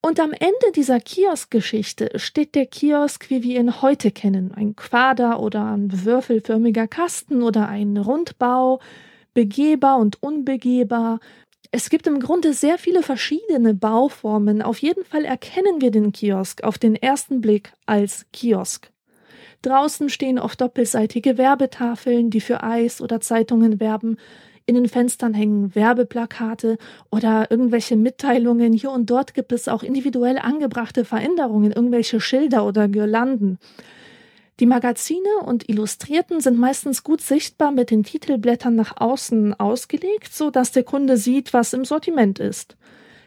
Und 0.00 0.20
am 0.20 0.32
Ende 0.32 0.72
dieser 0.74 1.00
Kioskgeschichte 1.00 2.10
steht 2.16 2.54
der 2.54 2.66
Kiosk, 2.66 3.30
wie 3.30 3.42
wir 3.42 3.58
ihn 3.60 3.80
heute 3.80 4.10
kennen. 4.10 4.52
Ein 4.52 4.76
Quader 4.76 5.40
oder 5.40 5.64
ein 5.64 6.04
würfelförmiger 6.04 6.88
Kasten 6.88 7.42
oder 7.42 7.68
ein 7.68 7.96
Rundbau 7.96 8.80
begehbar 9.34 9.98
und 9.98 10.22
unbegehbar. 10.22 11.20
Es 11.70 11.90
gibt 11.90 12.06
im 12.06 12.20
Grunde 12.20 12.52
sehr 12.52 12.78
viele 12.78 13.02
verschiedene 13.02 13.74
Bauformen. 13.74 14.62
Auf 14.62 14.78
jeden 14.78 15.04
Fall 15.04 15.24
erkennen 15.24 15.80
wir 15.80 15.90
den 15.90 16.12
Kiosk 16.12 16.62
auf 16.62 16.78
den 16.78 16.94
ersten 16.94 17.40
Blick 17.40 17.72
als 17.84 18.26
Kiosk. 18.32 18.90
Draußen 19.62 20.08
stehen 20.08 20.38
oft 20.38 20.60
doppelseitige 20.60 21.38
Werbetafeln, 21.38 22.30
die 22.30 22.40
für 22.40 22.62
Eis 22.62 23.00
oder 23.00 23.20
Zeitungen 23.20 23.80
werben. 23.80 24.18
In 24.66 24.76
den 24.76 24.88
Fenstern 24.88 25.34
hängen 25.34 25.74
Werbeplakate 25.74 26.78
oder 27.10 27.50
irgendwelche 27.50 27.96
Mitteilungen. 27.96 28.72
Hier 28.72 28.90
und 28.90 29.10
dort 29.10 29.34
gibt 29.34 29.52
es 29.52 29.68
auch 29.68 29.82
individuell 29.82 30.38
angebrachte 30.38 31.04
Veränderungen, 31.04 31.72
irgendwelche 31.72 32.20
Schilder 32.20 32.66
oder 32.66 32.88
Girlanden. 32.88 33.58
Die 34.60 34.66
Magazine 34.66 35.40
und 35.44 35.68
Illustrierten 35.68 36.40
sind 36.40 36.58
meistens 36.58 37.02
gut 37.02 37.20
sichtbar 37.20 37.72
mit 37.72 37.90
den 37.90 38.04
Titelblättern 38.04 38.76
nach 38.76 39.00
außen 39.00 39.58
ausgelegt, 39.58 40.32
so 40.32 40.50
dass 40.50 40.70
der 40.70 40.84
Kunde 40.84 41.16
sieht, 41.16 41.52
was 41.52 41.72
im 41.72 41.84
Sortiment 41.84 42.38
ist. 42.38 42.76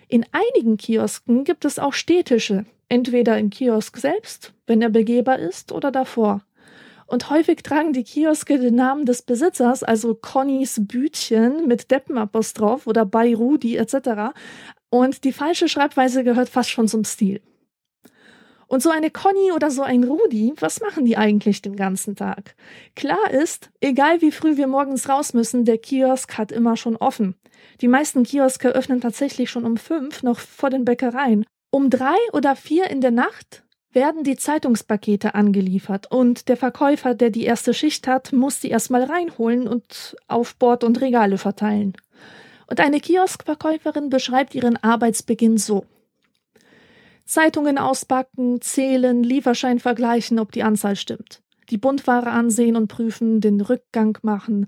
In 0.08 0.26
einigen 0.32 0.78
Kiosken 0.78 1.44
gibt 1.44 1.66
es 1.66 1.80
auch 1.80 1.92
städtische, 1.92 2.66
entweder 2.88 3.38
im 3.38 3.50
Kiosk 3.50 3.98
selbst, 3.98 4.54
wenn 4.68 4.82
er 4.82 4.90
begehbar 4.90 5.40
ist, 5.40 5.74
oder 5.74 5.92
davor. 5.92 6.44
Und 7.08 7.30
häufig 7.30 7.58
tragen 7.62 7.92
die 7.92 8.04
Kioske 8.04 8.58
den 8.58 8.76
Namen 8.76 9.06
des 9.06 9.22
Besitzers, 9.22 9.84
also 9.84 10.16
Connys 10.16 10.80
Bütchen 10.82 11.68
mit 11.68 11.92
Deppenapostroph 11.92 12.88
oder 12.88 13.06
bei 13.06 13.36
Rudi 13.36 13.76
etc. 13.76 14.34
Und 14.90 15.26
die 15.26 15.34
falsche 15.34 15.68
Schreibweise 15.68 16.24
gehört 16.24 16.48
fast 16.48 16.70
schon 16.70 16.88
zum 16.88 17.04
Stil. 17.04 17.42
Und 18.68 18.84
so 18.84 18.90
eine 18.90 19.10
Conny 19.10 19.52
oder 19.54 19.72
so 19.72 19.82
ein 19.82 20.04
Rudi, 20.04 20.54
was 20.60 20.82
machen 20.82 21.06
die 21.06 21.18
eigentlich 21.18 21.62
den 21.62 21.78
ganzen 21.78 22.16
Tag? 22.16 22.56
Klar 22.96 23.32
ist, 23.32 23.70
egal 23.80 24.22
wie 24.22 24.32
früh 24.32 24.58
wir 24.58 24.68
morgens 24.68 25.08
raus 25.08 25.34
müssen, 25.34 25.64
der 25.64 25.78
Kiosk 25.78 26.38
hat 26.38 26.52
immer 26.52 26.76
schon 26.76 26.98
offen. 26.98 27.36
Die 27.80 27.88
meisten 27.88 28.24
Kioske 28.24 28.70
öffnen 28.70 29.00
tatsächlich 29.00 29.50
schon 29.50 29.66
um 29.66 29.78
fünf, 29.78 30.22
noch 30.22 30.40
vor 30.40 30.70
den 30.70 30.84
Bäckereien. 30.84 31.46
Um 31.72 31.90
drei 31.90 32.18
oder 32.34 32.56
vier 32.56 32.90
in 32.90 33.02
der 33.02 33.12
Nacht 33.12 33.64
werden 33.92 34.24
die 34.24 34.36
Zeitungspakete 34.36 35.34
angeliefert 35.34 36.12
und 36.12 36.50
der 36.50 36.58
Verkäufer, 36.58 37.16
der 37.16 37.30
die 37.30 37.46
erste 37.46 37.74
Schicht 37.74 38.06
hat, 38.08 38.34
muss 38.34 38.60
die 38.60 38.70
erstmal 38.70 39.04
reinholen 39.04 39.68
und 39.68 40.16
auf 40.28 40.56
Bord 40.56 40.84
und 40.84 41.02
Regale 41.02 41.38
verteilen. 41.38 41.94
Und 42.70 42.82
eine 42.82 43.00
Kioskverkäuferin 43.00 44.10
beschreibt 44.10 44.54
ihren 44.54 44.78
Arbeitsbeginn 44.78 45.58
so. 45.58 45.86
Zeitungen 47.28 47.78
ausbacken, 47.78 48.62
zählen, 48.62 49.22
Lieferschein 49.22 49.80
vergleichen, 49.80 50.40
ob 50.40 50.52
die 50.52 50.64
Anzahl 50.64 50.96
stimmt. 50.96 51.44
Die 51.70 51.78
Buntware 51.78 52.32
ansehen 52.32 52.76
und 52.78 52.88
prüfen, 52.88 53.42
den 53.42 53.60
Rückgang 53.60 54.18
machen, 54.22 54.68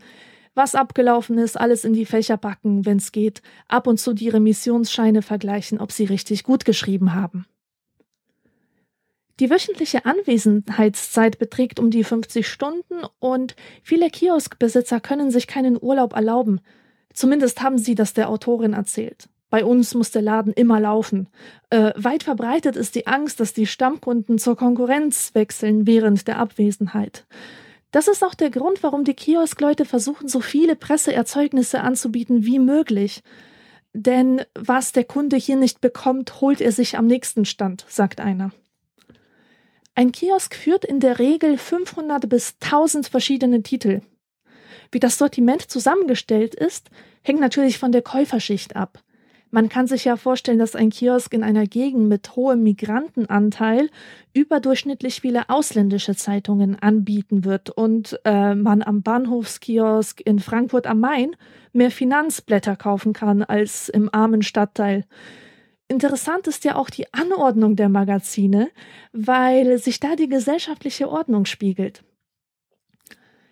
was 0.54 0.76
abgelaufen 0.76 1.38
ist, 1.38 1.58
alles 1.58 1.86
in 1.86 1.94
die 1.94 2.06
Fächer 2.06 2.36
packen, 2.36 2.86
wenn's 2.86 3.14
geht, 3.14 3.42
ab 3.70 3.88
und 3.88 3.98
zu 3.98 4.14
die 4.14 4.28
Remissionsscheine 4.28 5.22
vergleichen, 5.22 5.80
ob 5.80 5.94
sie 5.94 6.04
richtig 6.04 6.44
gut 6.44 6.66
geschrieben 6.66 7.14
haben. 7.14 7.46
Die 9.40 9.50
wöchentliche 9.50 10.04
Anwesenheitszeit 10.04 11.40
beträgt 11.40 11.80
um 11.80 11.92
die 11.92 12.04
50 12.04 12.46
Stunden 12.46 13.06
und 13.20 13.56
viele 13.84 14.10
Kioskbesitzer 14.10 15.00
können 15.00 15.32
sich 15.32 15.48
keinen 15.48 15.82
Urlaub 15.82 16.14
erlauben. 16.14 16.60
Zumindest 17.14 17.62
haben 17.62 17.78
sie 17.78 17.96
das 17.96 18.14
der 18.14 18.30
Autorin 18.30 18.74
erzählt. 18.74 19.30
Bei 19.50 19.66
uns 19.66 19.96
muss 19.96 20.12
der 20.12 20.22
Laden 20.22 20.54
immer 20.54 20.80
laufen. 20.80 21.28
Äh, 21.70 21.92
weit 21.96 22.24
verbreitet 22.24 22.76
ist 22.76 22.96
die 22.96 23.08
Angst, 23.08 23.40
dass 23.40 23.54
die 23.54 23.66
Stammkunden 23.66 24.38
zur 24.38 24.56
Konkurrenz 24.56 25.32
wechseln 25.34 25.88
während 25.88 26.28
der 26.28 26.38
Abwesenheit. 26.38 27.26
Das 27.92 28.08
ist 28.08 28.24
auch 28.24 28.36
der 28.36 28.52
Grund, 28.52 28.84
warum 28.84 29.04
die 29.04 29.16
Kioskleute 29.16 29.86
versuchen, 29.86 30.28
so 30.28 30.42
viele 30.42 30.76
Presseerzeugnisse 30.76 31.82
anzubieten 31.82 32.46
wie 32.46 32.60
möglich. 32.60 33.24
Denn 33.94 34.44
was 34.54 34.92
der 34.92 35.04
Kunde 35.04 35.38
hier 35.38 35.56
nicht 35.56 35.82
bekommt, 35.82 36.42
holt 36.42 36.62
er 36.62 36.72
sich 36.72 36.98
am 36.98 37.08
nächsten 37.08 37.46
Stand, 37.46 37.86
sagt 37.88 38.20
einer. 38.20 38.52
Ein 39.96 40.12
Kiosk 40.12 40.56
führt 40.56 40.86
in 40.86 41.00
der 41.00 41.18
Regel 41.18 41.58
500 41.58 42.30
bis 42.30 42.56
1000 42.62 43.08
verschiedene 43.08 43.64
Titel. 43.64 44.02
Wie 44.92 45.00
das 45.00 45.18
Sortiment 45.18 45.64
zusammengestellt 45.64 46.54
ist, 46.54 46.90
hängt 47.24 47.40
natürlich 47.40 47.80
von 47.80 47.92
der 47.92 48.04
Käuferschicht 48.04 48.76
ab. 48.76 49.04
Man 49.52 49.68
kann 49.68 49.88
sich 49.88 50.06
ja 50.06 50.16
vorstellen, 50.16 50.60
dass 50.60 50.76
ein 50.76 50.92
Kiosk 50.92 51.34
in 51.34 51.44
einer 51.44 51.66
Gegend 51.66 52.08
mit 52.08 52.36
hohem 52.36 52.62
Migrantenanteil 52.62 53.90
überdurchschnittlich 54.34 55.22
viele 55.22 55.50
ausländische 55.50 56.16
Zeitungen 56.16 56.78
anbieten 56.80 57.46
wird 57.46 57.72
und 57.72 58.20
äh, 58.26 58.54
man 58.54 58.84
am 58.84 59.02
Bahnhofskiosk 59.02 60.22
in 60.22 60.40
Frankfurt 60.40 60.86
am 60.86 61.00
Main 61.00 61.36
mehr 61.74 61.90
Finanzblätter 61.90 62.76
kaufen 62.76 63.14
kann 63.14 63.42
als 63.42 63.90
im 63.90 64.14
armen 64.14 64.44
Stadtteil. 64.44 65.06
Interessant 65.88 66.46
ist 66.46 66.64
ja 66.66 66.76
auch 66.76 66.92
die 66.92 67.12
Anordnung 67.16 67.76
der 67.76 67.90
Magazine, 67.90 68.70
weil 69.12 69.80
sich 69.80 70.00
da 70.00 70.16
die 70.16 70.30
gesellschaftliche 70.30 71.10
Ordnung 71.10 71.46
spiegelt. 71.46 72.04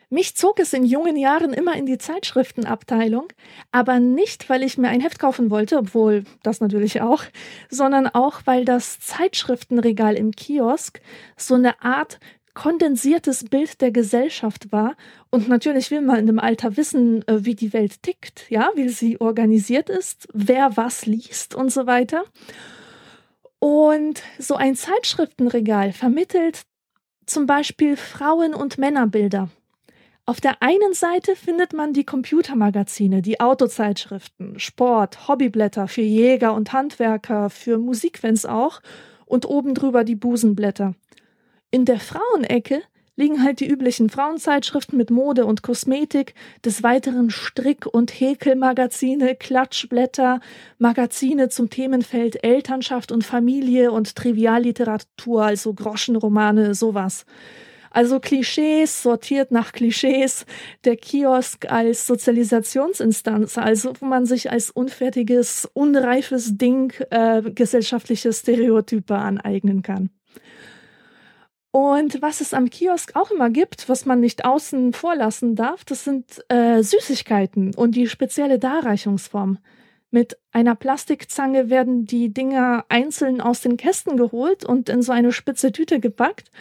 Mich 0.10 0.36
zog 0.38 0.60
es 0.60 0.72
in 0.72 0.86
jungen 0.86 1.18
Jahren 1.18 1.52
immer 1.52 1.76
in 1.76 1.86
die 1.86 1.98
Zeitschriftenabteilung, 1.98 3.28
aber 3.74 4.00
nicht, 4.00 4.50
weil 4.50 4.64
ich 4.64 4.78
mir 4.78 4.88
ein 4.88 5.02
Heft 5.02 5.20
kaufen 5.20 5.50
wollte, 5.50 5.78
obwohl 5.78 6.24
das 6.44 6.62
natürlich 6.62 7.02
auch, 7.02 7.24
sondern 7.70 8.08
auch, 8.08 8.42
weil 8.46 8.64
das 8.64 9.02
Zeitschriftenregal 9.02 10.16
im 10.16 10.32
Kiosk 10.32 11.02
so 11.36 11.56
eine 11.56 11.82
Art 11.82 12.20
kondensiertes 12.54 13.44
Bild 13.44 13.82
der 13.82 13.92
Gesellschaft 13.92 14.72
war. 14.72 14.96
Und 15.30 15.50
natürlich 15.50 15.92
will 15.92 16.02
man 16.02 16.20
in 16.20 16.26
dem 16.26 16.40
Alter 16.40 16.76
wissen, 16.78 17.28
äh, 17.28 17.46
wie 17.46 17.54
die 17.54 17.74
Welt 17.74 18.02
tickt, 18.02 18.50
ja, 18.50 18.72
wie 18.76 18.90
sie 18.90 19.22
organisiert 19.22 19.90
ist, 19.90 20.28
wer 20.34 20.76
was 20.76 21.06
liest 21.06 21.54
und 21.54 21.70
so 21.72 21.86
weiter. 21.86 22.24
Und 23.60 24.24
so 24.40 24.56
ein 24.56 24.76
Zeitschriftenregal 24.76 25.92
vermittelt 25.92 26.64
zum 27.28 27.46
Beispiel 27.46 27.98
Frauen- 27.98 28.56
und 28.56 28.78
Männerbilder. 28.78 29.50
Auf 30.30 30.42
der 30.42 30.62
einen 30.62 30.94
Seite 30.94 31.38
findet 31.38 31.72
man 31.72 31.94
die 31.94 32.04
Computermagazine, 32.04 33.22
die 33.22 33.40
Autozeitschriften, 33.40 34.60
Sport, 34.60 35.30
Hobbyblätter 35.30 35.88
für 35.88 36.02
Jäger 36.02 36.54
und 36.54 36.74
Handwerker, 36.74 37.50
für 37.50 37.78
Musikfans 37.78 38.46
auch 38.46 38.82
und 39.26 39.46
oben 39.46 39.74
drüber 39.74 40.04
die 40.04 40.16
Busenblätter. 40.16 40.96
In 41.72 41.86
der 41.86 42.02
Frauenecke 42.02 42.82
liegen 43.16 43.42
halt 43.42 43.62
die 43.62 43.70
üblichen 43.70 44.10
Frauenzeitschriften 44.10 44.98
mit 44.98 45.12
Mode 45.12 45.46
und 45.46 45.64
Kosmetik, 45.64 46.36
des 46.66 46.84
Weiteren 46.84 47.30
Strick- 47.30 47.86
und 47.86 48.12
Häkelmagazine, 48.12 49.34
Klatschblätter, 49.34 50.42
Magazine 50.78 51.48
zum 51.48 51.70
Themenfeld 51.70 52.44
Elternschaft 52.44 53.14
und 53.14 53.24
Familie 53.24 53.94
und 53.94 54.18
Trivialliteratur, 54.18 55.46
also 55.46 55.74
Groschenromane, 55.74 56.76
sowas. 56.76 57.26
Also 57.98 58.20
Klischees 58.20 59.02
sortiert 59.02 59.50
nach 59.50 59.72
Klischees, 59.72 60.46
der 60.86 60.98
Kiosk 60.98 61.66
als 61.72 62.06
Sozialisationsinstanz, 62.06 63.58
also 63.58 63.92
wo 64.00 64.06
man 64.06 64.28
sich 64.28 64.52
als 64.52 64.70
unfertiges, 64.70 65.68
unreifes 65.74 66.60
Ding 66.60 66.94
äh, 67.10 67.42
gesellschaftliche 67.42 68.32
Stereotype 68.32 69.16
aneignen 69.16 69.82
kann. 69.82 70.12
Und 71.72 72.22
was 72.22 72.40
es 72.40 72.54
am 72.54 72.70
Kiosk 72.70 73.16
auch 73.16 73.32
immer 73.32 73.50
gibt, 73.50 73.90
was 73.90 74.06
man 74.06 74.20
nicht 74.20 74.46
außen 74.46 74.94
vorlassen 74.94 75.56
darf, 75.56 75.84
das 75.84 76.04
sind 76.04 76.26
äh, 76.50 76.84
Süßigkeiten 76.84 77.74
und 77.74 77.96
die 77.96 78.08
spezielle 78.08 78.60
Darreichungsform. 78.60 79.58
Mit 80.12 80.38
einer 80.52 80.76
Plastikzange 80.76 81.72
werden 81.72 82.06
die 82.06 82.32
Dinger 82.32 82.86
einzeln 82.90 83.42
aus 83.42 83.62
den 83.62 83.76
Kästen 83.76 84.18
geholt 84.18 84.66
und 84.66 84.88
in 84.88 85.02
so 85.02 85.14
eine 85.14 85.32
spitze 85.32 85.72
Tüte 85.72 86.00
gepackt. 86.00 86.52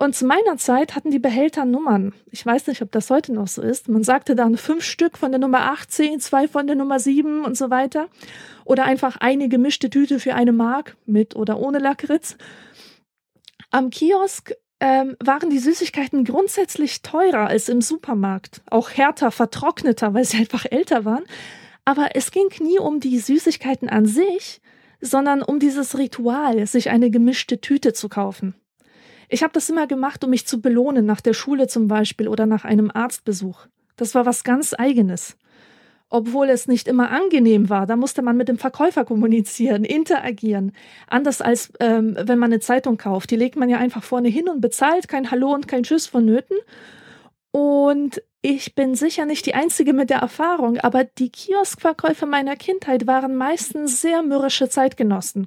Und 0.00 0.16
zu 0.16 0.24
meiner 0.24 0.56
Zeit 0.56 0.96
hatten 0.96 1.10
die 1.10 1.18
Behälter 1.18 1.66
Nummern. 1.66 2.14
Ich 2.30 2.46
weiß 2.46 2.68
nicht, 2.68 2.80
ob 2.80 2.90
das 2.90 3.10
heute 3.10 3.34
noch 3.34 3.48
so 3.48 3.60
ist. 3.60 3.86
Man 3.90 4.02
sagte 4.02 4.34
dann 4.34 4.56
fünf 4.56 4.82
Stück 4.82 5.18
von 5.18 5.30
der 5.30 5.38
Nummer 5.38 5.72
18, 5.72 6.20
zwei 6.20 6.48
von 6.48 6.66
der 6.66 6.74
Nummer 6.74 6.98
7 6.98 7.44
und 7.44 7.54
so 7.54 7.68
weiter. 7.68 8.08
Oder 8.64 8.84
einfach 8.84 9.18
eine 9.18 9.50
gemischte 9.50 9.90
Tüte 9.90 10.18
für 10.18 10.34
eine 10.34 10.52
Mark 10.52 10.96
mit 11.04 11.36
oder 11.36 11.58
ohne 11.58 11.80
Lakritz. 11.80 12.38
Am 13.70 13.90
Kiosk 13.90 14.54
ähm, 14.80 15.16
waren 15.22 15.50
die 15.50 15.58
Süßigkeiten 15.58 16.24
grundsätzlich 16.24 17.02
teurer 17.02 17.48
als 17.48 17.68
im 17.68 17.82
Supermarkt. 17.82 18.62
Auch 18.70 18.88
härter, 18.88 19.30
vertrockneter, 19.30 20.14
weil 20.14 20.24
sie 20.24 20.38
einfach 20.38 20.64
älter 20.64 21.04
waren. 21.04 21.24
Aber 21.84 22.16
es 22.16 22.30
ging 22.30 22.48
nie 22.60 22.78
um 22.78 23.00
die 23.00 23.18
Süßigkeiten 23.18 23.90
an 23.90 24.06
sich, 24.06 24.62
sondern 25.02 25.42
um 25.42 25.58
dieses 25.58 25.98
Ritual, 25.98 26.66
sich 26.66 26.88
eine 26.88 27.10
gemischte 27.10 27.60
Tüte 27.60 27.92
zu 27.92 28.08
kaufen. 28.08 28.54
Ich 29.32 29.44
habe 29.44 29.52
das 29.52 29.70
immer 29.70 29.86
gemacht, 29.86 30.24
um 30.24 30.30
mich 30.30 30.46
zu 30.46 30.60
belohnen, 30.60 31.06
nach 31.06 31.20
der 31.20 31.34
Schule 31.34 31.68
zum 31.68 31.86
Beispiel 31.86 32.26
oder 32.26 32.46
nach 32.46 32.64
einem 32.64 32.90
Arztbesuch. 32.92 33.66
Das 33.96 34.14
war 34.16 34.26
was 34.26 34.42
ganz 34.42 34.74
eigenes. 34.76 35.36
Obwohl 36.08 36.48
es 36.48 36.66
nicht 36.66 36.88
immer 36.88 37.12
angenehm 37.12 37.68
war, 37.68 37.86
da 37.86 37.94
musste 37.94 38.22
man 38.22 38.36
mit 38.36 38.48
dem 38.48 38.58
Verkäufer 38.58 39.04
kommunizieren, 39.04 39.84
interagieren. 39.84 40.72
Anders 41.06 41.40
als 41.40 41.72
ähm, 41.78 42.16
wenn 42.20 42.40
man 42.40 42.50
eine 42.50 42.58
Zeitung 42.58 42.96
kauft. 42.96 43.30
Die 43.30 43.36
legt 43.36 43.54
man 43.54 43.70
ja 43.70 43.78
einfach 43.78 44.02
vorne 44.02 44.28
hin 44.28 44.48
und 44.48 44.60
bezahlt, 44.60 45.06
kein 45.06 45.30
Hallo 45.30 45.54
und 45.54 45.68
kein 45.68 45.84
Tschüss 45.84 46.08
vonnöten. 46.08 46.56
Und 47.52 48.20
ich 48.42 48.74
bin 48.74 48.96
sicher 48.96 49.26
nicht 49.26 49.46
die 49.46 49.54
Einzige 49.54 49.92
mit 49.92 50.10
der 50.10 50.18
Erfahrung, 50.18 50.78
aber 50.78 51.04
die 51.04 51.30
Kioskverkäufer 51.30 52.26
meiner 52.26 52.56
Kindheit 52.56 53.06
waren 53.06 53.36
meistens 53.36 54.00
sehr 54.00 54.22
mürrische 54.22 54.68
Zeitgenossen. 54.68 55.46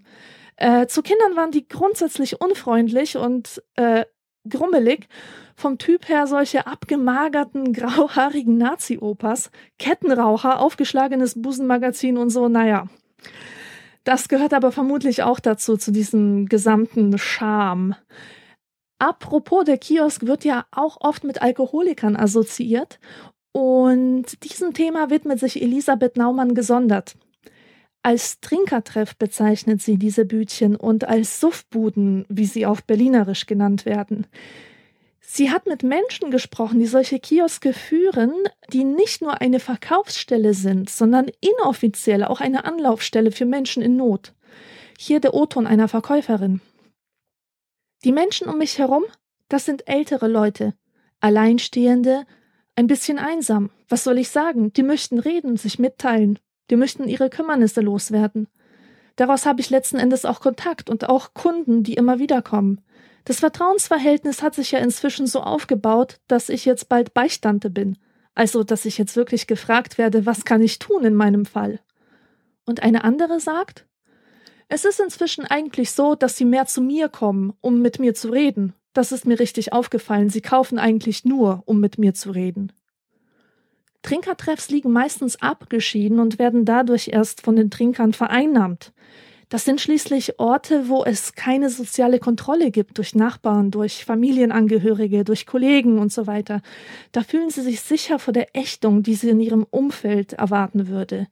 Äh, 0.55 0.87
zu 0.87 1.01
Kindern 1.01 1.35
waren 1.35 1.51
die 1.51 1.67
grundsätzlich 1.67 2.39
unfreundlich 2.41 3.17
und 3.17 3.63
äh, 3.75 4.05
grummelig. 4.47 5.07
Vom 5.55 5.77
Typ 5.77 6.09
her 6.09 6.27
solche 6.27 6.67
abgemagerten, 6.67 7.73
grauhaarigen 7.73 8.57
Nazi-Opas, 8.57 9.51
Kettenraucher, 9.79 10.59
aufgeschlagenes 10.59 11.41
Busenmagazin 11.41 12.17
und 12.17 12.29
so, 12.29 12.47
naja. 12.49 12.87
Das 14.03 14.27
gehört 14.27 14.53
aber 14.53 14.71
vermutlich 14.71 15.23
auch 15.23 15.39
dazu, 15.39 15.77
zu 15.77 15.91
diesem 15.91 16.47
gesamten 16.47 17.17
Charme. 17.17 17.95
Apropos, 18.99 19.65
der 19.65 19.77
Kiosk 19.77 20.25
wird 20.25 20.43
ja 20.43 20.65
auch 20.71 20.97
oft 20.99 21.23
mit 21.23 21.41
Alkoholikern 21.41 22.15
assoziiert. 22.15 22.99
Und 23.53 24.43
diesem 24.43 24.73
Thema 24.73 25.09
widmet 25.09 25.39
sich 25.39 25.61
Elisabeth 25.61 26.17
Naumann 26.17 26.55
gesondert. 26.55 27.15
Als 28.05 28.41
Trinkertreff 28.41 29.15
bezeichnet 29.15 29.81
sie 29.81 29.97
diese 29.97 30.25
Bütchen 30.25 30.75
und 30.75 31.07
als 31.07 31.39
Suffbuden, 31.39 32.25
wie 32.27 32.45
sie 32.45 32.65
auf 32.65 32.83
Berlinerisch 32.83 33.45
genannt 33.45 33.85
werden. 33.85 34.27
Sie 35.21 35.49
hat 35.49 35.67
mit 35.67 35.83
Menschen 35.83 36.29
gesprochen, 36.29 36.79
die 36.79 36.85
solche 36.85 37.17
Kioske 37.17 37.71
führen, 37.71 38.33
die 38.73 38.83
nicht 38.83 39.21
nur 39.21 39.39
eine 39.39 39.61
Verkaufsstelle 39.61 40.53
sind, 40.53 40.89
sondern 40.89 41.31
inoffiziell 41.39 42.25
auch 42.25 42.41
eine 42.41 42.65
Anlaufstelle 42.65 43.31
für 43.31 43.45
Menschen 43.45 43.81
in 43.81 43.95
Not. 43.95 44.33
Hier 44.99 45.21
der 45.21 45.33
O-Ton 45.33 45.65
einer 45.65 45.87
Verkäuferin. 45.87 46.59
Die 48.03 48.11
Menschen 48.11 48.49
um 48.49 48.57
mich 48.57 48.79
herum, 48.79 49.05
das 49.47 49.63
sind 49.63 49.87
ältere 49.87 50.27
Leute, 50.27 50.73
Alleinstehende, 51.21 52.25
ein 52.75 52.87
bisschen 52.87 53.17
einsam. 53.17 53.69
Was 53.87 54.03
soll 54.03 54.17
ich 54.17 54.27
sagen? 54.27 54.73
Die 54.73 54.83
möchten 54.83 55.19
reden, 55.19 55.55
sich 55.55 55.79
mitteilen, 55.79 56.37
die 56.69 56.75
möchten 56.75 57.07
ihre 57.07 57.29
Kümmernisse 57.29 57.81
loswerden. 57.81 58.47
Daraus 59.15 59.45
habe 59.45 59.61
ich 59.61 59.69
letzten 59.69 59.97
Endes 59.97 60.25
auch 60.25 60.39
Kontakt 60.39 60.89
und 60.89 61.07
auch 61.07 61.33
Kunden, 61.33 61.83
die 61.83 61.93
immer 61.93 62.19
wieder 62.19 62.41
kommen. 62.41 62.81
Das 63.25 63.39
Vertrauensverhältnis 63.39 64.41
hat 64.41 64.55
sich 64.55 64.71
ja 64.71 64.79
inzwischen 64.79 65.27
so 65.27 65.41
aufgebaut, 65.41 66.19
dass 66.27 66.49
ich 66.49 66.65
jetzt 66.65 66.89
bald 66.89 67.13
Beistante 67.13 67.69
bin. 67.69 67.97
Also, 68.35 68.63
dass 68.63 68.85
ich 68.85 68.97
jetzt 68.97 69.15
wirklich 69.15 69.47
gefragt 69.47 69.97
werde, 69.97 70.25
was 70.25 70.45
kann 70.45 70.61
ich 70.61 70.79
tun 70.79 71.05
in 71.05 71.13
meinem 71.13 71.45
Fall? 71.45 71.79
Und 72.65 72.81
eine 72.81 73.03
andere 73.03 73.39
sagt, 73.39 73.85
es 74.67 74.85
ist 74.85 74.99
inzwischen 74.99 75.45
eigentlich 75.45 75.91
so, 75.91 76.15
dass 76.15 76.35
sie 76.35 76.45
mehr 76.45 76.65
zu 76.65 76.81
mir 76.81 77.09
kommen, 77.09 77.53
um 77.61 77.81
mit 77.81 77.99
mir 77.99 78.15
zu 78.15 78.29
reden. 78.29 78.73
Das 78.93 79.11
ist 79.11 79.25
mir 79.25 79.39
richtig 79.39 79.73
aufgefallen. 79.73 80.29
Sie 80.29 80.41
kaufen 80.41 80.79
eigentlich 80.79 81.25
nur, 81.25 81.63
um 81.65 81.79
mit 81.79 81.97
mir 81.97 82.13
zu 82.13 82.31
reden. 82.31 82.71
Trinkertreffs 84.03 84.69
liegen 84.69 84.91
meistens 84.91 85.41
abgeschieden 85.41 86.19
und 86.19 86.37
werden 86.37 86.65
dadurch 86.65 87.07
erst 87.07 87.41
von 87.41 87.55
den 87.55 87.71
Trinkern 87.71 88.13
vereinnahmt. 88.13 88.93
Das 89.49 89.65
sind 89.65 89.79
schließlich 89.79 90.39
Orte, 90.39 90.89
wo 90.89 91.03
es 91.03 91.33
keine 91.33 91.69
soziale 91.69 92.17
Kontrolle 92.17 92.71
gibt 92.71 92.97
durch 92.97 93.13
Nachbarn, 93.13 93.69
durch 93.69 94.03
Familienangehörige, 94.03 95.23
durch 95.23 95.45
Kollegen 95.45 95.99
und 95.99 96.11
so 96.11 96.25
weiter. 96.25 96.61
Da 97.11 97.21
fühlen 97.21 97.49
sie 97.49 97.61
sich 97.61 97.81
sicher 97.81 98.17
vor 98.17 98.33
der 98.33 98.55
Ächtung, 98.55 99.03
die 99.03 99.13
sie 99.13 99.29
in 99.29 99.39
ihrem 99.39 99.65
Umfeld 99.69 100.33
erwarten 100.33 100.87
würde. 100.87 101.27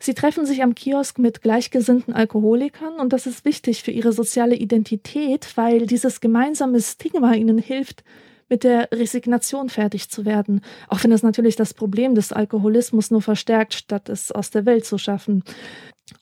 Sie 0.00 0.14
treffen 0.14 0.44
sich 0.44 0.62
am 0.62 0.74
Kiosk 0.74 1.18
mit 1.18 1.40
gleichgesinnten 1.40 2.12
Alkoholikern 2.12 2.94
und 2.94 3.12
das 3.12 3.26
ist 3.26 3.44
wichtig 3.44 3.82
für 3.82 3.92
ihre 3.92 4.12
soziale 4.12 4.56
Identität, 4.56 5.56
weil 5.56 5.86
dieses 5.86 6.20
gemeinsame 6.20 6.80
Stigma 6.80 7.32
ihnen 7.32 7.58
hilft, 7.58 8.04
mit 8.48 8.64
der 8.64 8.88
Resignation 8.92 9.68
fertig 9.68 10.08
zu 10.08 10.24
werden, 10.24 10.60
auch 10.88 11.02
wenn 11.02 11.12
es 11.12 11.22
natürlich 11.22 11.56
das 11.56 11.74
Problem 11.74 12.14
des 12.14 12.32
Alkoholismus 12.32 13.10
nur 13.10 13.22
verstärkt, 13.22 13.74
statt 13.74 14.08
es 14.08 14.32
aus 14.32 14.50
der 14.50 14.66
Welt 14.66 14.84
zu 14.84 14.98
schaffen. 14.98 15.42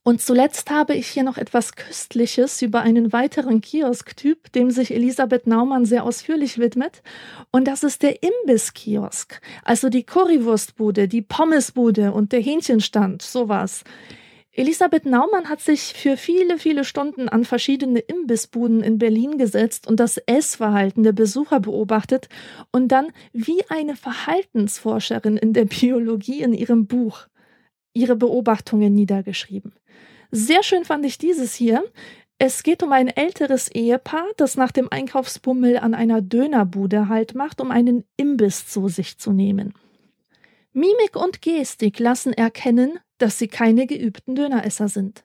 Und 0.02 0.22
zuletzt 0.22 0.70
habe 0.70 0.94
ich 0.94 1.08
hier 1.08 1.24
noch 1.24 1.36
etwas 1.36 1.74
Köstliches 1.76 2.62
über 2.62 2.80
einen 2.80 3.12
weiteren 3.12 3.60
Kiosktyp, 3.60 4.50
dem 4.52 4.70
sich 4.70 4.94
Elisabeth 4.94 5.46
Naumann 5.46 5.84
sehr 5.84 6.04
ausführlich 6.04 6.58
widmet. 6.58 7.02
Und 7.50 7.68
das 7.68 7.84
ist 7.84 8.02
der 8.02 8.22
Imbisskiosk. 8.22 9.40
Also 9.62 9.90
die 9.90 10.04
Currywurstbude, 10.04 11.06
die 11.06 11.22
Pommesbude 11.22 12.12
und 12.12 12.32
der 12.32 12.40
Hähnchenstand, 12.40 13.20
sowas. 13.20 13.84
Elisabeth 14.56 15.04
Naumann 15.04 15.48
hat 15.48 15.60
sich 15.60 15.94
für 15.94 16.16
viele, 16.16 16.58
viele 16.58 16.84
Stunden 16.84 17.28
an 17.28 17.44
verschiedene 17.44 17.98
Imbissbuden 17.98 18.84
in 18.84 18.98
Berlin 18.98 19.36
gesetzt 19.36 19.88
und 19.88 19.98
das 19.98 20.16
Essverhalten 20.16 21.02
der 21.02 21.10
Besucher 21.12 21.58
beobachtet 21.58 22.28
und 22.70 22.88
dann 22.88 23.08
wie 23.32 23.64
eine 23.68 23.96
Verhaltensforscherin 23.96 25.36
in 25.36 25.54
der 25.54 25.64
Biologie 25.64 26.42
in 26.42 26.52
ihrem 26.52 26.86
Buch 26.86 27.26
ihre 27.94 28.14
Beobachtungen 28.14 28.94
niedergeschrieben. 28.94 29.72
Sehr 30.30 30.62
schön 30.62 30.84
fand 30.84 31.04
ich 31.04 31.18
dieses 31.18 31.54
hier. 31.54 31.82
Es 32.38 32.62
geht 32.62 32.84
um 32.84 32.92
ein 32.92 33.08
älteres 33.08 33.68
Ehepaar, 33.68 34.26
das 34.36 34.56
nach 34.56 34.70
dem 34.70 34.88
Einkaufsbummel 34.88 35.78
an 35.78 35.94
einer 35.94 36.22
Dönerbude 36.22 37.08
Halt 37.08 37.34
macht, 37.34 37.60
um 37.60 37.72
einen 37.72 38.04
Imbiss 38.16 38.68
zu 38.68 38.86
sich 38.86 39.18
zu 39.18 39.32
nehmen. 39.32 39.74
Mimik 40.76 41.14
und 41.14 41.40
Gestik 41.40 42.00
lassen 42.00 42.32
erkennen, 42.32 42.98
dass 43.18 43.38
sie 43.38 43.46
keine 43.46 43.86
geübten 43.86 44.34
Döneresser 44.34 44.88
sind. 44.88 45.24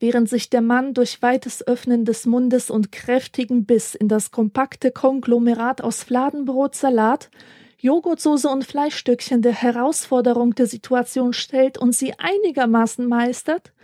Während 0.00 0.30
sich 0.30 0.48
der 0.48 0.62
Mann 0.62 0.94
durch 0.94 1.20
weites 1.20 1.66
Öffnen 1.66 2.06
des 2.06 2.24
Mundes 2.24 2.70
und 2.70 2.90
kräftigen 2.90 3.66
Biss 3.66 3.94
in 3.94 4.08
das 4.08 4.30
kompakte 4.30 4.90
Konglomerat 4.90 5.82
aus 5.82 6.02
Fladenbrot, 6.04 6.74
Salat, 6.74 7.30
Joghurtsoße 7.78 8.48
und 8.48 8.64
Fleischstückchen 8.64 9.42
der 9.42 9.52
Herausforderung 9.52 10.54
der 10.54 10.66
Situation 10.66 11.34
stellt 11.34 11.76
und 11.76 11.94
sie 11.94 12.14
einigermaßen 12.18 13.06
meistert, 13.06 13.74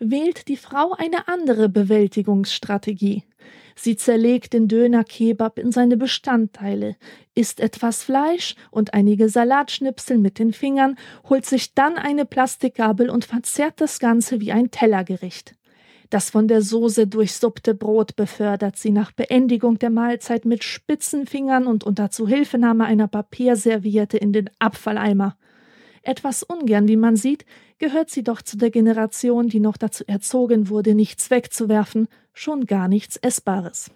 wählt 0.00 0.48
die 0.48 0.56
Frau 0.56 0.94
eine 0.98 1.28
andere 1.28 1.68
Bewältigungsstrategie. 1.68 3.22
Sie 3.82 3.96
zerlegt 3.96 4.52
den 4.52 4.68
Döner-Kebab 4.68 5.58
in 5.58 5.72
seine 5.72 5.96
Bestandteile, 5.96 6.96
isst 7.34 7.60
etwas 7.60 8.04
Fleisch 8.04 8.54
und 8.70 8.92
einige 8.92 9.30
Salatschnipsel 9.30 10.18
mit 10.18 10.38
den 10.38 10.52
Fingern, 10.52 10.96
holt 11.30 11.46
sich 11.46 11.72
dann 11.74 11.96
eine 11.96 12.26
Plastikgabel 12.26 13.08
und 13.08 13.24
verzehrt 13.24 13.80
das 13.80 13.98
Ganze 13.98 14.38
wie 14.38 14.52
ein 14.52 14.70
Tellergericht. 14.70 15.54
Das 16.10 16.28
von 16.28 16.46
der 16.46 16.60
Soße 16.60 17.06
durchsuppte 17.06 17.74
Brot 17.74 18.16
befördert 18.16 18.76
sie 18.76 18.90
nach 18.90 19.12
Beendigung 19.12 19.78
der 19.78 19.88
Mahlzeit 19.88 20.44
mit 20.44 20.62
spitzen 20.62 21.26
Fingern 21.26 21.66
und 21.66 21.82
unter 21.82 22.10
Zuhilfenahme 22.10 22.84
einer 22.84 23.08
Papierserviette 23.08 24.18
in 24.18 24.34
den 24.34 24.50
Abfalleimer. 24.58 25.38
Etwas 26.02 26.42
ungern, 26.42 26.88
wie 26.88 26.96
man 26.96 27.16
sieht, 27.16 27.44
gehört 27.78 28.10
sie 28.10 28.22
doch 28.22 28.42
zu 28.42 28.56
der 28.56 28.70
Generation, 28.70 29.48
die 29.48 29.60
noch 29.60 29.76
dazu 29.76 30.04
erzogen 30.06 30.68
wurde, 30.68 30.94
nichts 30.94 31.30
wegzuwerfen, 31.30 32.08
schon 32.32 32.66
gar 32.66 32.88
nichts 32.88 33.16
Essbares. 33.16 33.90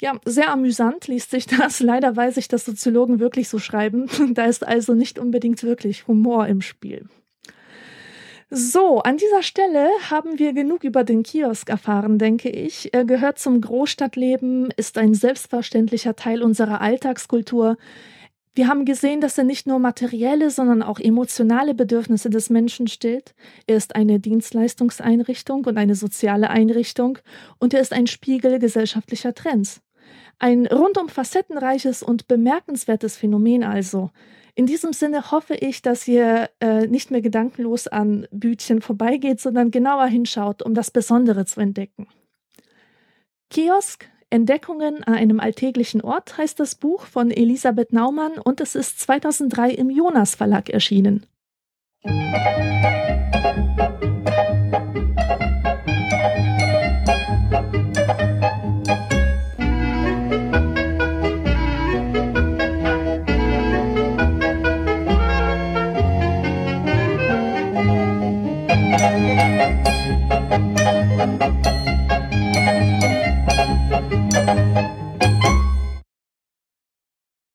Ja, 0.00 0.18
sehr 0.24 0.52
amüsant 0.52 1.08
liest 1.08 1.30
sich 1.30 1.46
das. 1.46 1.80
Leider 1.80 2.16
weiß 2.16 2.36
ich, 2.36 2.48
dass 2.48 2.64
Soziologen 2.64 3.18
wirklich 3.18 3.48
so 3.48 3.58
schreiben. 3.58 4.08
Da 4.34 4.46
ist 4.46 4.66
also 4.66 4.94
nicht 4.94 5.18
unbedingt 5.18 5.62
wirklich 5.62 6.06
Humor 6.06 6.46
im 6.46 6.60
Spiel. 6.60 7.06
So, 8.50 9.00
an 9.00 9.18
dieser 9.18 9.42
Stelle 9.42 9.90
haben 10.08 10.38
wir 10.38 10.54
genug 10.54 10.82
über 10.82 11.04
den 11.04 11.22
Kiosk 11.22 11.68
erfahren, 11.68 12.18
denke 12.18 12.48
ich. 12.48 12.94
Er 12.94 13.04
gehört 13.04 13.38
zum 13.38 13.60
Großstadtleben, 13.60 14.70
ist 14.76 14.96
ein 14.96 15.12
selbstverständlicher 15.12 16.16
Teil 16.16 16.42
unserer 16.42 16.80
Alltagskultur. 16.80 17.76
Wir 18.58 18.66
haben 18.66 18.84
gesehen, 18.84 19.20
dass 19.20 19.38
er 19.38 19.44
nicht 19.44 19.68
nur 19.68 19.78
materielle, 19.78 20.50
sondern 20.50 20.82
auch 20.82 20.98
emotionale 20.98 21.74
Bedürfnisse 21.74 22.28
des 22.28 22.50
Menschen 22.50 22.88
stillt. 22.88 23.36
Er 23.68 23.76
ist 23.76 23.94
eine 23.94 24.18
Dienstleistungseinrichtung 24.18 25.64
und 25.64 25.78
eine 25.78 25.94
soziale 25.94 26.50
Einrichtung 26.50 27.20
und 27.60 27.72
er 27.72 27.80
ist 27.80 27.92
ein 27.92 28.08
Spiegel 28.08 28.58
gesellschaftlicher 28.58 29.32
Trends. 29.32 29.80
Ein 30.40 30.66
rundum 30.66 31.08
facettenreiches 31.08 32.02
und 32.02 32.26
bemerkenswertes 32.26 33.16
Phänomen 33.16 33.62
also. 33.62 34.10
In 34.56 34.66
diesem 34.66 34.92
Sinne 34.92 35.30
hoffe 35.30 35.54
ich, 35.54 35.80
dass 35.80 36.08
ihr 36.08 36.50
äh, 36.58 36.88
nicht 36.88 37.12
mehr 37.12 37.22
gedankenlos 37.22 37.86
an 37.86 38.26
Bütchen 38.32 38.82
vorbeigeht, 38.82 39.38
sondern 39.38 39.70
genauer 39.70 40.06
hinschaut, 40.06 40.62
um 40.62 40.74
das 40.74 40.90
Besondere 40.90 41.44
zu 41.44 41.60
entdecken. 41.60 42.08
Kiosk, 43.50 44.10
Entdeckungen 44.30 45.02
an 45.04 45.14
einem 45.14 45.40
alltäglichen 45.40 46.02
Ort 46.02 46.36
heißt 46.36 46.60
das 46.60 46.74
Buch 46.74 47.06
von 47.06 47.30
Elisabeth 47.30 47.92
Naumann 47.92 48.38
und 48.38 48.60
es 48.60 48.74
ist 48.74 49.00
2003 49.00 49.70
im 49.70 49.90
Jonas 49.90 50.34
Verlag 50.34 50.68
erschienen. 50.68 51.26
Musik 52.04 53.67